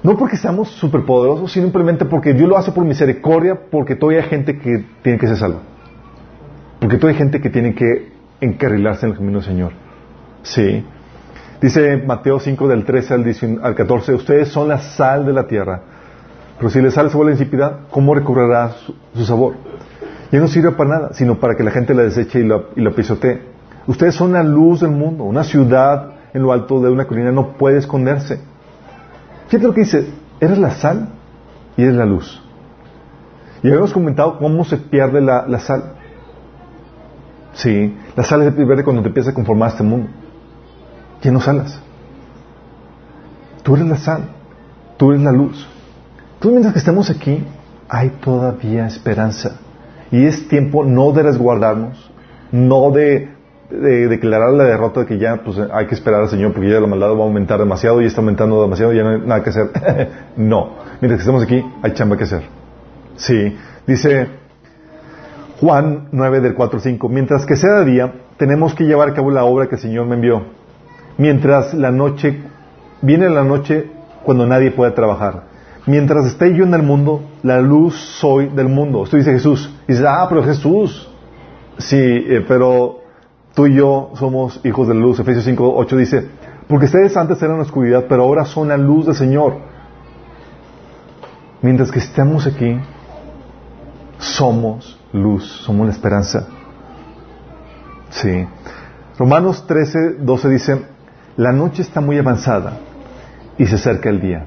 [0.02, 4.28] No porque seamos superpoderosos, sino simplemente porque Dios lo hace por misericordia, porque todavía hay
[4.28, 5.60] gente que tiene que ser salva.
[6.80, 8.12] Porque todavía hay gente que tiene que
[8.44, 9.72] encarrilarse en el camino del Señor.
[10.42, 10.84] Sí.
[11.60, 13.14] Dice Mateo 5 del 13
[13.62, 15.80] al, 14, ustedes son la sal de la tierra,
[16.58, 18.72] pero si les sale su la insipidad, ¿cómo recobrará
[19.14, 19.54] su sabor?
[20.34, 23.40] ya no sirve para nada, sino para que la gente la deseche y la, pisotee.
[23.86, 25.22] Ustedes son la luz del mundo.
[25.22, 28.40] Una ciudad en lo alto de una colina no puede esconderse.
[29.46, 30.08] Fíjate lo que dice,
[30.40, 31.10] eres la sal
[31.76, 32.42] y eres la luz.
[33.62, 35.92] Y habíamos comentado cómo se pierde la, sal.
[37.52, 40.08] Sí, la sal se pierde cuando te empiezas a conformar este mundo.
[41.22, 41.80] Ya no salas.
[43.62, 44.24] Tú eres la sal,
[44.96, 45.66] tú eres la luz.
[46.38, 47.42] Tú mientras que estamos aquí,
[47.88, 49.58] hay todavía esperanza.
[50.10, 52.10] Y es tiempo no de resguardarnos,
[52.52, 53.30] no de,
[53.70, 56.86] declarar la derrota de que ya pues, hay que esperar al Señor porque ya la
[56.86, 59.50] maldad va a aumentar demasiado y está aumentando demasiado y ya no hay nada que
[59.50, 59.70] hacer.
[60.36, 60.74] no.
[61.00, 62.42] Mientras que estamos aquí, hay chamba que hacer.
[63.16, 63.56] Sí.
[63.86, 64.28] Dice
[65.60, 67.08] Juan 9 del 4 5.
[67.08, 70.16] Mientras que sea día, tenemos que llevar a cabo la obra que el Señor me
[70.16, 70.42] envió.
[71.18, 72.42] Mientras la noche,
[73.02, 73.90] viene la noche
[74.24, 75.54] cuando nadie puede trabajar
[75.86, 79.04] mientras esté yo en el mundo, la luz soy del mundo.
[79.04, 79.70] Esto dice Jesús.
[79.86, 81.08] Y dice, ah, pero Jesús.
[81.78, 83.00] Sí, eh, pero
[83.54, 85.18] tú y yo somos hijos de la luz.
[85.20, 86.28] Efesios 5, 8 dice,
[86.68, 89.56] porque ustedes antes eran oscuridad, pero ahora son la luz del Señor.
[91.62, 92.78] Mientras que estemos aquí,
[94.18, 96.46] somos luz, somos la esperanza.
[98.10, 98.46] Sí.
[99.18, 100.82] Romanos 13, 12 dice,
[101.36, 102.78] la noche está muy avanzada
[103.56, 104.46] y se acerca el día.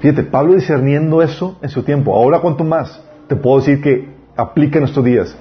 [0.00, 2.14] Fíjate, Pablo discerniendo eso en su tiempo.
[2.14, 3.02] Ahora, ¿cuánto más?
[3.26, 5.36] Te puedo decir que aplica en nuestros días.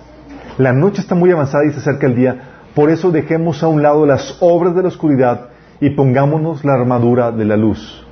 [0.57, 2.37] La noche está muy avanzada y se acerca el día.
[2.73, 5.49] Por eso dejemos a un lado las obras de la oscuridad
[5.81, 8.05] y pongámonos la armadura de la luz.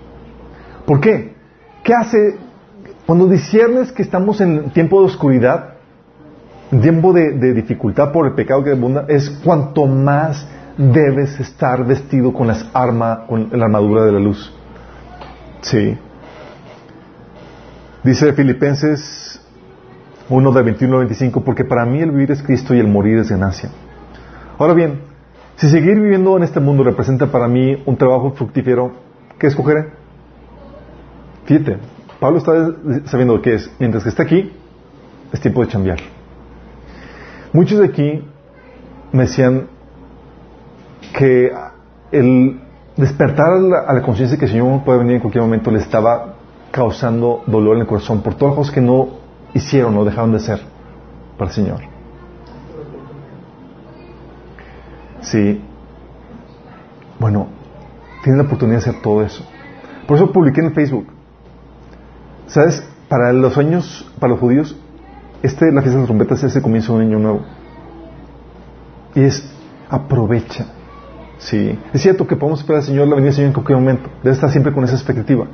[0.86, 1.34] ¿Por qué?
[1.84, 2.38] ¿Qué hace
[3.06, 5.74] cuando disiernes que estamos en tiempo de oscuridad,
[6.72, 9.06] en tiempo de, de dificultad por el pecado que abunda?
[9.08, 10.48] Es cuanto más
[10.78, 14.54] debes estar vestido con las armas, con la armadura de la luz.
[15.62, 15.98] Sí.
[18.04, 19.40] Dice Filipenses
[20.30, 23.18] 1 de 21 a 25, porque para mí el vivir es Cristo y el morir
[23.18, 23.70] es ganancia.
[24.58, 25.02] Ahora bien,
[25.58, 28.94] si seguir viviendo en este mundo representa para mí un trabajo fructífero,
[29.38, 29.90] ¿qué escogeré?
[31.46, 31.78] Fíjate,
[32.22, 32.54] Pablo está
[33.06, 34.52] sabiendo que es, mientras que está aquí,
[35.34, 35.98] es tiempo de cambiar.
[37.52, 38.24] Muchos de aquí
[39.12, 39.66] me decían
[41.18, 41.52] que
[42.12, 42.62] el
[42.96, 46.36] despertar a la, la conciencia que el Señor puede venir en cualquier momento le estaba
[46.70, 49.08] causando dolor en el corazón por todas las cosas que no
[49.56, 50.62] hicieron o dejaron de hacer
[51.40, 51.80] para el Señor.
[55.22, 55.60] Sí.
[57.18, 57.48] Bueno,
[58.24, 59.44] tienes la oportunidad de hacer todo eso.
[60.06, 61.21] Por eso publiqué en Facebook.
[62.52, 62.84] ¿Sabes?
[63.08, 64.76] Para los años, para los judíos,
[65.42, 67.42] este, la fiesta de las trompetas es el comienzo de un año nuevo.
[69.16, 69.44] Y es,
[69.90, 70.66] aprovecha.
[71.38, 71.80] Sí.
[71.94, 74.10] Es cierto que podemos esperar al Señor, la venida del Señor en cualquier momento.
[74.22, 75.48] Debe estar siempre con esa expectativa.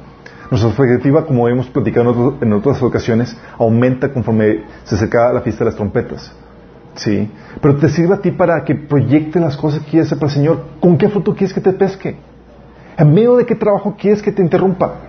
[0.50, 5.66] Nuestra expectativa, como hemos platicado en, otras ocasiones, aumenta conforme se acerca la fiesta de
[5.66, 6.32] las trompetas.
[6.96, 7.32] Sí.
[7.62, 10.36] Pero te sirve a ti para que proyecte las cosas que quieres hacer para el
[10.36, 10.66] Señor.
[10.80, 12.18] ¿Con qué fruto quieres que te pesque?
[12.98, 15.07] ¿En medio de qué trabajo quieres que te interrumpa?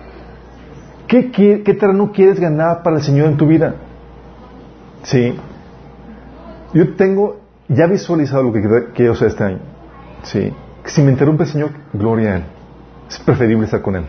[1.09, 3.73] ¿Qué, qué, qué terreno quieres ganar para el Señor en tu vida?
[5.01, 5.35] Sí.
[6.71, 8.61] Yo tengo ya visualizado lo que
[8.93, 9.57] quiero hacer este año.
[10.21, 10.53] Sí.
[10.85, 12.43] Si me interrumpe el Señor, gloria a Él.
[13.09, 14.05] Es preferible estar con Él.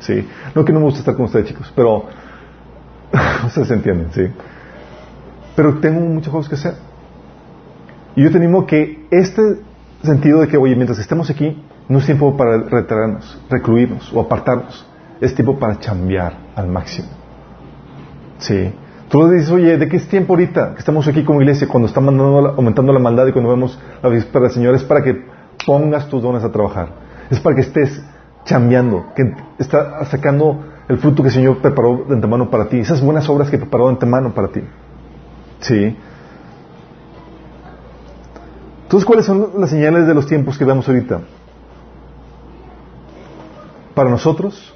[0.00, 0.28] Sí.
[0.54, 2.04] No que no me gusta estar con ustedes, chicos, pero
[3.46, 4.28] ustedes entienden, sí.
[5.56, 6.74] Pero tengo muchas cosas que hacer.
[8.16, 9.60] Y yo te animo que este
[10.02, 14.86] sentido de que, oye, mientras estemos aquí, no es tiempo para retirarnos, recluirnos o apartarnos.
[15.20, 17.08] Es tiempo para chambear al máximo.
[18.38, 18.72] Sí.
[19.08, 22.00] Tú dices, oye, ¿de qué es tiempo ahorita que estamos aquí como iglesia cuando está
[22.00, 24.74] mandando, aumentando la maldad y cuando vemos la víspera del Señor?
[24.74, 25.24] Es para que
[25.66, 26.90] pongas tus dones a trabajar.
[27.30, 28.02] Es para que estés
[28.44, 32.78] chambeando, que está sacando el fruto que el Señor preparó de antemano para ti.
[32.78, 34.60] Esas buenas obras que preparó de antemano para ti.
[35.60, 35.96] Sí.
[38.84, 41.20] Entonces, ¿cuáles son las señales de los tiempos que vemos ahorita?
[43.94, 44.74] Para nosotros,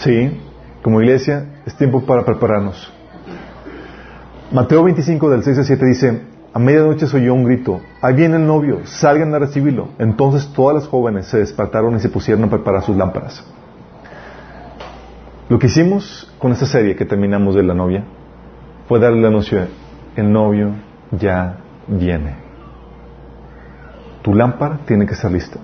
[0.00, 0.40] sí,
[0.82, 2.92] como iglesia, es tiempo para prepararnos.
[4.52, 6.22] Mateo 25 del 6 al 7 dice,
[6.54, 9.88] a medianoche se oyó un grito, ahí viene el novio, salgan a recibirlo.
[9.98, 13.44] Entonces todas las jóvenes se despertaron y se pusieron a preparar sus lámparas.
[15.48, 18.04] Lo que hicimos con esta serie que terminamos de la novia
[18.86, 19.66] fue darle la anuncio,
[20.16, 20.74] el novio
[21.10, 22.36] ya viene.
[24.22, 25.58] Tu lámpara tiene que estar lista.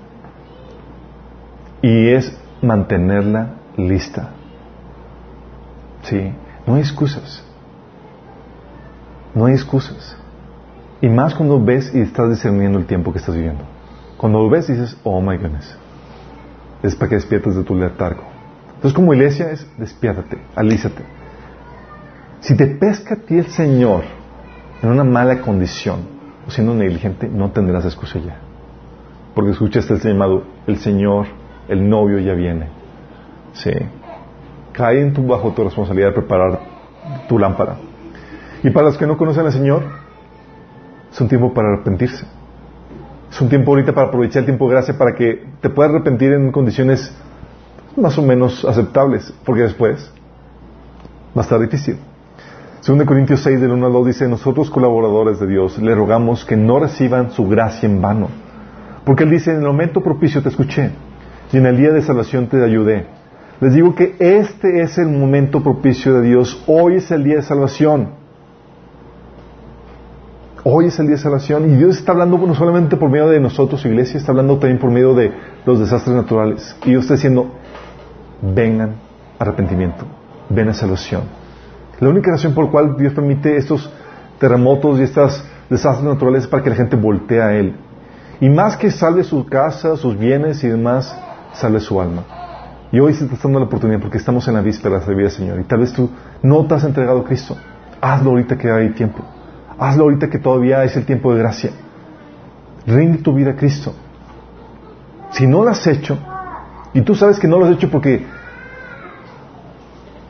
[1.82, 4.30] Y es mantenerla lista.
[6.02, 6.32] Sí,
[6.66, 7.42] no hay excusas.
[9.34, 10.16] No hay excusas.
[11.00, 13.64] Y más cuando ves y estás discerniendo el tiempo que estás viviendo.
[14.16, 15.76] Cuando lo ves dices, oh my goodness.
[16.82, 18.22] Es para que despiertes de tu letargo.
[18.68, 21.02] Entonces como iglesia es, despiértate, alízate.
[22.40, 24.04] Si te pesca a ti el Señor
[24.82, 26.00] en una mala condición
[26.46, 28.36] o siendo negligente, no tendrás excusa ya.
[29.34, 31.26] Porque escuchaste el llamado, el Señor,
[31.68, 32.68] el novio ya viene.
[33.54, 33.72] Sí.
[34.72, 36.60] Cae en tu, bajo tu responsabilidad de preparar
[37.28, 37.76] tu lámpara.
[38.62, 39.82] Y para los que no conocen al Señor,
[41.12, 42.26] es un tiempo para arrepentirse.
[43.30, 46.32] Es un tiempo ahorita para aprovechar el tiempo de gracia para que te puedas arrepentir
[46.32, 47.12] en condiciones
[47.96, 50.10] más o menos aceptables, porque después
[51.36, 51.98] va a estar difícil.
[52.80, 56.56] Según Corintios 6 del 1 al 2 dice, nosotros colaboradores de Dios le rogamos que
[56.56, 58.28] no reciban su gracia en vano.
[59.04, 60.90] Porque Él dice, en el momento propicio te escuché
[61.52, 63.06] y en el día de salvación te ayudé.
[63.60, 66.62] Les digo que este es el momento propicio de Dios.
[66.66, 68.08] Hoy es el día de salvación.
[70.64, 73.38] Hoy es el día de salvación y Dios está hablando no solamente por medio de
[73.38, 75.30] nosotros, iglesia, está hablando también por medio de
[75.66, 76.74] los desastres naturales.
[76.84, 77.48] Y Dios está diciendo,
[78.40, 78.94] vengan
[79.38, 80.04] arrepentimiento,
[80.48, 81.22] ven a salvación.
[82.00, 83.90] La única razón por la cual Dios permite estos
[84.38, 87.76] terremotos y estos desastres naturales es para que la gente voltee a Él.
[88.40, 91.14] Y más que salve su casa, sus bienes y demás,
[91.52, 92.43] salve su alma.
[92.94, 95.28] Y hoy se está dando la oportunidad porque estamos en la víspera de la vida,
[95.28, 95.58] Señor.
[95.58, 96.08] Y tal vez tú
[96.44, 97.56] no te has entregado a Cristo.
[98.00, 99.24] Hazlo ahorita que hay tiempo.
[99.76, 101.72] Hazlo ahorita que todavía es el tiempo de gracia.
[102.86, 103.92] Rinde tu vida a Cristo.
[105.32, 106.16] Si no lo has hecho,
[106.92, 108.24] y tú sabes que no lo has hecho porque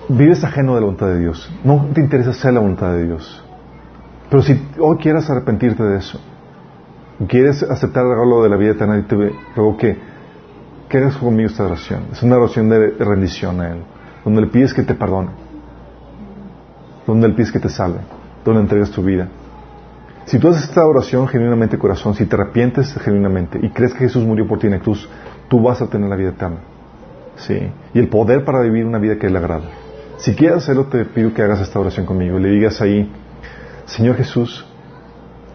[0.09, 3.45] vives ajeno de la voluntad de Dios, no te interesa hacer la voluntad de Dios.
[4.31, 6.19] Pero si hoy quieres arrepentirte de eso,
[7.29, 9.17] quieres aceptar el regalo de la vida eterna, y te
[9.55, 10.14] ruego que
[10.89, 12.05] que hagas conmigo esta oración.
[12.13, 13.83] Es una oración de rendición a Él,
[14.25, 15.31] donde le pides que te perdone,
[17.07, 18.01] donde le pides que te salve,
[18.45, 19.29] donde entregas tu vida.
[20.27, 24.25] Si tú haces esta oración genuinamente corazón, si te arrepientes genuinamente y crees que Jesús
[24.25, 25.09] murió por ti en la cruz,
[25.49, 26.59] tú vas a tener la vida eterna.
[27.37, 27.59] Sí.
[27.93, 29.65] Y el poder para vivir una vida que le agrada.
[30.17, 32.39] Si quieres hacerlo, te pido que hagas esta oración conmigo.
[32.39, 33.11] Le digas ahí,
[33.85, 34.65] Señor Jesús,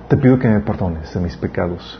[0.07, 1.99] te pido que me perdones de mis pecados.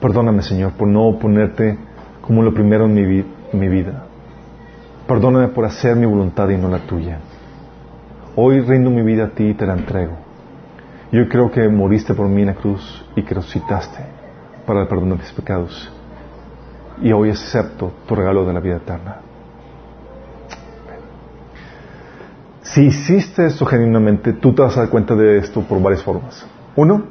[0.00, 1.78] Perdóname, Señor, por no ponerte
[2.26, 4.04] como lo primero en mi, vida.
[5.06, 7.20] Perdóname por hacer mi voluntad y no la tuya.
[8.34, 10.14] Hoy rindo mi vida a ti y te la entrego.
[11.12, 14.04] Yo creo que moriste por mí en la cruz y que resucitaste
[14.66, 15.92] para el perdón de mis pecados.
[17.00, 19.18] Y hoy acepto tu regalo de la vida eterna.
[22.62, 26.44] Si hiciste esto genuinamente, tú te vas a dar cuenta de esto por varias formas.
[26.74, 27.04] Uno,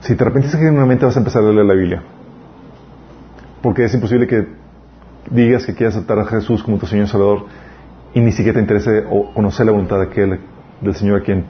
[0.00, 2.02] si te arrepientes genuinamente vas a empezar a leer la Biblia.
[3.64, 4.46] Porque es imposible que
[5.30, 7.46] digas que quieres aceptar a Jesús como tu Señor Salvador
[8.12, 10.38] y ni siquiera te interese conocer la voluntad de aquel,
[10.82, 11.46] del Señor a quien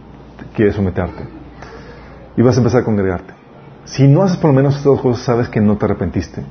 [0.54, 1.24] quieres someterte.
[2.36, 3.34] Y vas a empezar a congregarte.
[3.84, 6.44] Si no haces por lo menos estas dos cosas, sabes que no te arrepentiste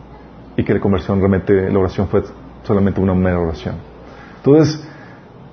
[0.57, 2.23] y que la conversión realmente, la oración fue
[2.63, 3.75] solamente una mera oración.
[4.39, 4.85] Entonces,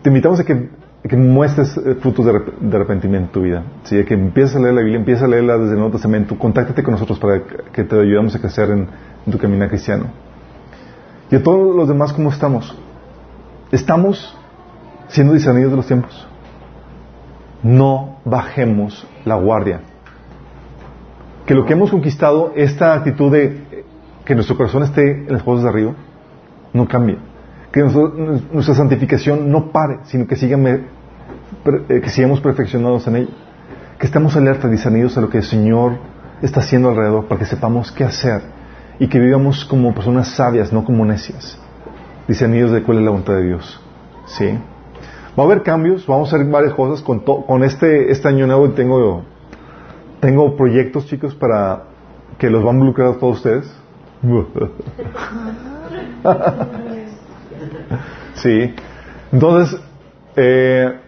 [0.03, 0.71] te invitamos a que
[1.09, 3.63] que muestres eh, frutos de, arrepentimiento en tu vida.
[3.85, 4.05] ¿sí?
[4.05, 6.93] Que empieces a leer la Biblia, empieces a leerla desde el Nuevo Testamento, contáctate con
[6.93, 7.41] nosotros para
[7.73, 8.89] que te ayudemos a crecer en,
[9.29, 10.07] tu camino cristiano.
[11.31, 12.77] Y a todos los demás, ¿cómo estamos?
[13.73, 14.37] ¿Estamos
[15.09, 16.27] siendo discernidos de los tiempos?
[17.63, 19.81] No bajemos la guardia.
[21.47, 23.85] Que lo que hemos conquistado, esta actitud de
[24.25, 25.95] que nuestro corazón esté en las cosas de arriba,
[26.73, 27.19] no cambie
[27.73, 33.31] que nuestra santificación no pare, sino que, eh, que sigamos perfeccionados en ella.
[33.99, 35.99] Que estemos alerta, discernidos a lo que el Señor
[36.43, 38.43] está haciendo alrededor para que sepamos qué hacer
[39.01, 41.59] y que vivamos como personas sabias, no como necias,
[42.29, 43.81] discernidos de cuál es la voluntad de Dios.
[44.27, 44.47] ¿Sí?
[45.37, 47.03] Va a haber cambios, vamos a hacer varias cosas.
[47.03, 49.23] Con, con este, este año nuevo tengo,
[50.21, 51.85] tengo proyectos, chicos, para
[52.39, 53.75] que los van a involucrar todos ustedes.
[58.35, 58.75] Sí.
[59.33, 59.79] Entonces,
[60.35, 60.99] eh,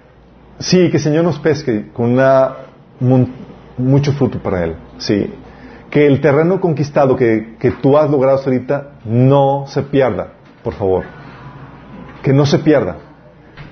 [0.58, 2.56] sí, que el Señor nos pesque con una,
[3.78, 4.76] mucho fruto para Él.
[4.98, 5.32] Sí.
[5.92, 10.32] Que el terreno conquistado que, que tú has logrado ahorita no se pierda,
[10.64, 11.04] por favor.
[12.22, 12.96] Que no se pierda.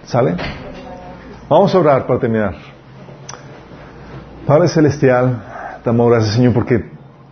[0.04, 0.36] ¿Sale?
[1.48, 2.54] Vamos a orar para terminar.
[4.46, 6.84] Padre Celestial, te gracias, Señor, porque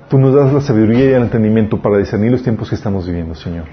[0.08, 3.34] tú nos das la sabiduría y el entendimiento para discernir los tiempos que estamos viviendo,
[3.34, 3.66] Señor.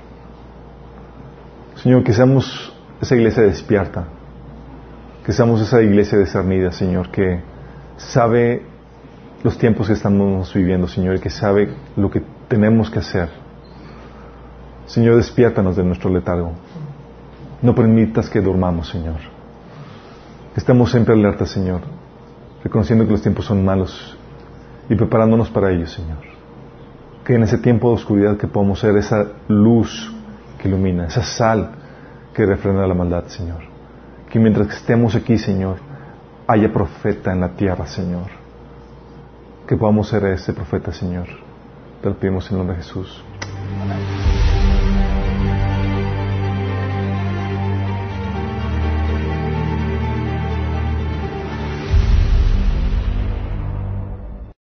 [1.76, 4.06] Señor, que seamos esa iglesia despierta,
[5.26, 7.40] que seamos esa iglesia discernida, Señor, que
[7.98, 8.66] sabe
[9.46, 13.30] los tiempos que estamos viviendo, Señor, y que sabe lo que tenemos que hacer.
[14.88, 16.54] Señor, despiértanos de nuestro letargo.
[17.62, 19.18] No permitas que dormamos, Señor.
[20.52, 21.82] Que estemos siempre alerta, Señor,
[22.64, 24.18] reconociendo que los tiempos son malos
[24.90, 26.24] y preparándonos para ellos, Señor.
[27.24, 30.12] Que en ese tiempo de oscuridad que podamos ser esa luz
[30.58, 31.70] que ilumina, esa sal
[32.34, 33.62] que refrena la maldad, Señor.
[34.28, 35.78] Que mientras estemos aquí, Señor,
[36.48, 38.45] haya profeta en la tierra, Señor
[39.68, 41.28] que podamos ser este profeta, Señor.
[42.02, 43.24] Te lo pedimos en el nombre de Jesús.
[43.82, 45.15] Amén.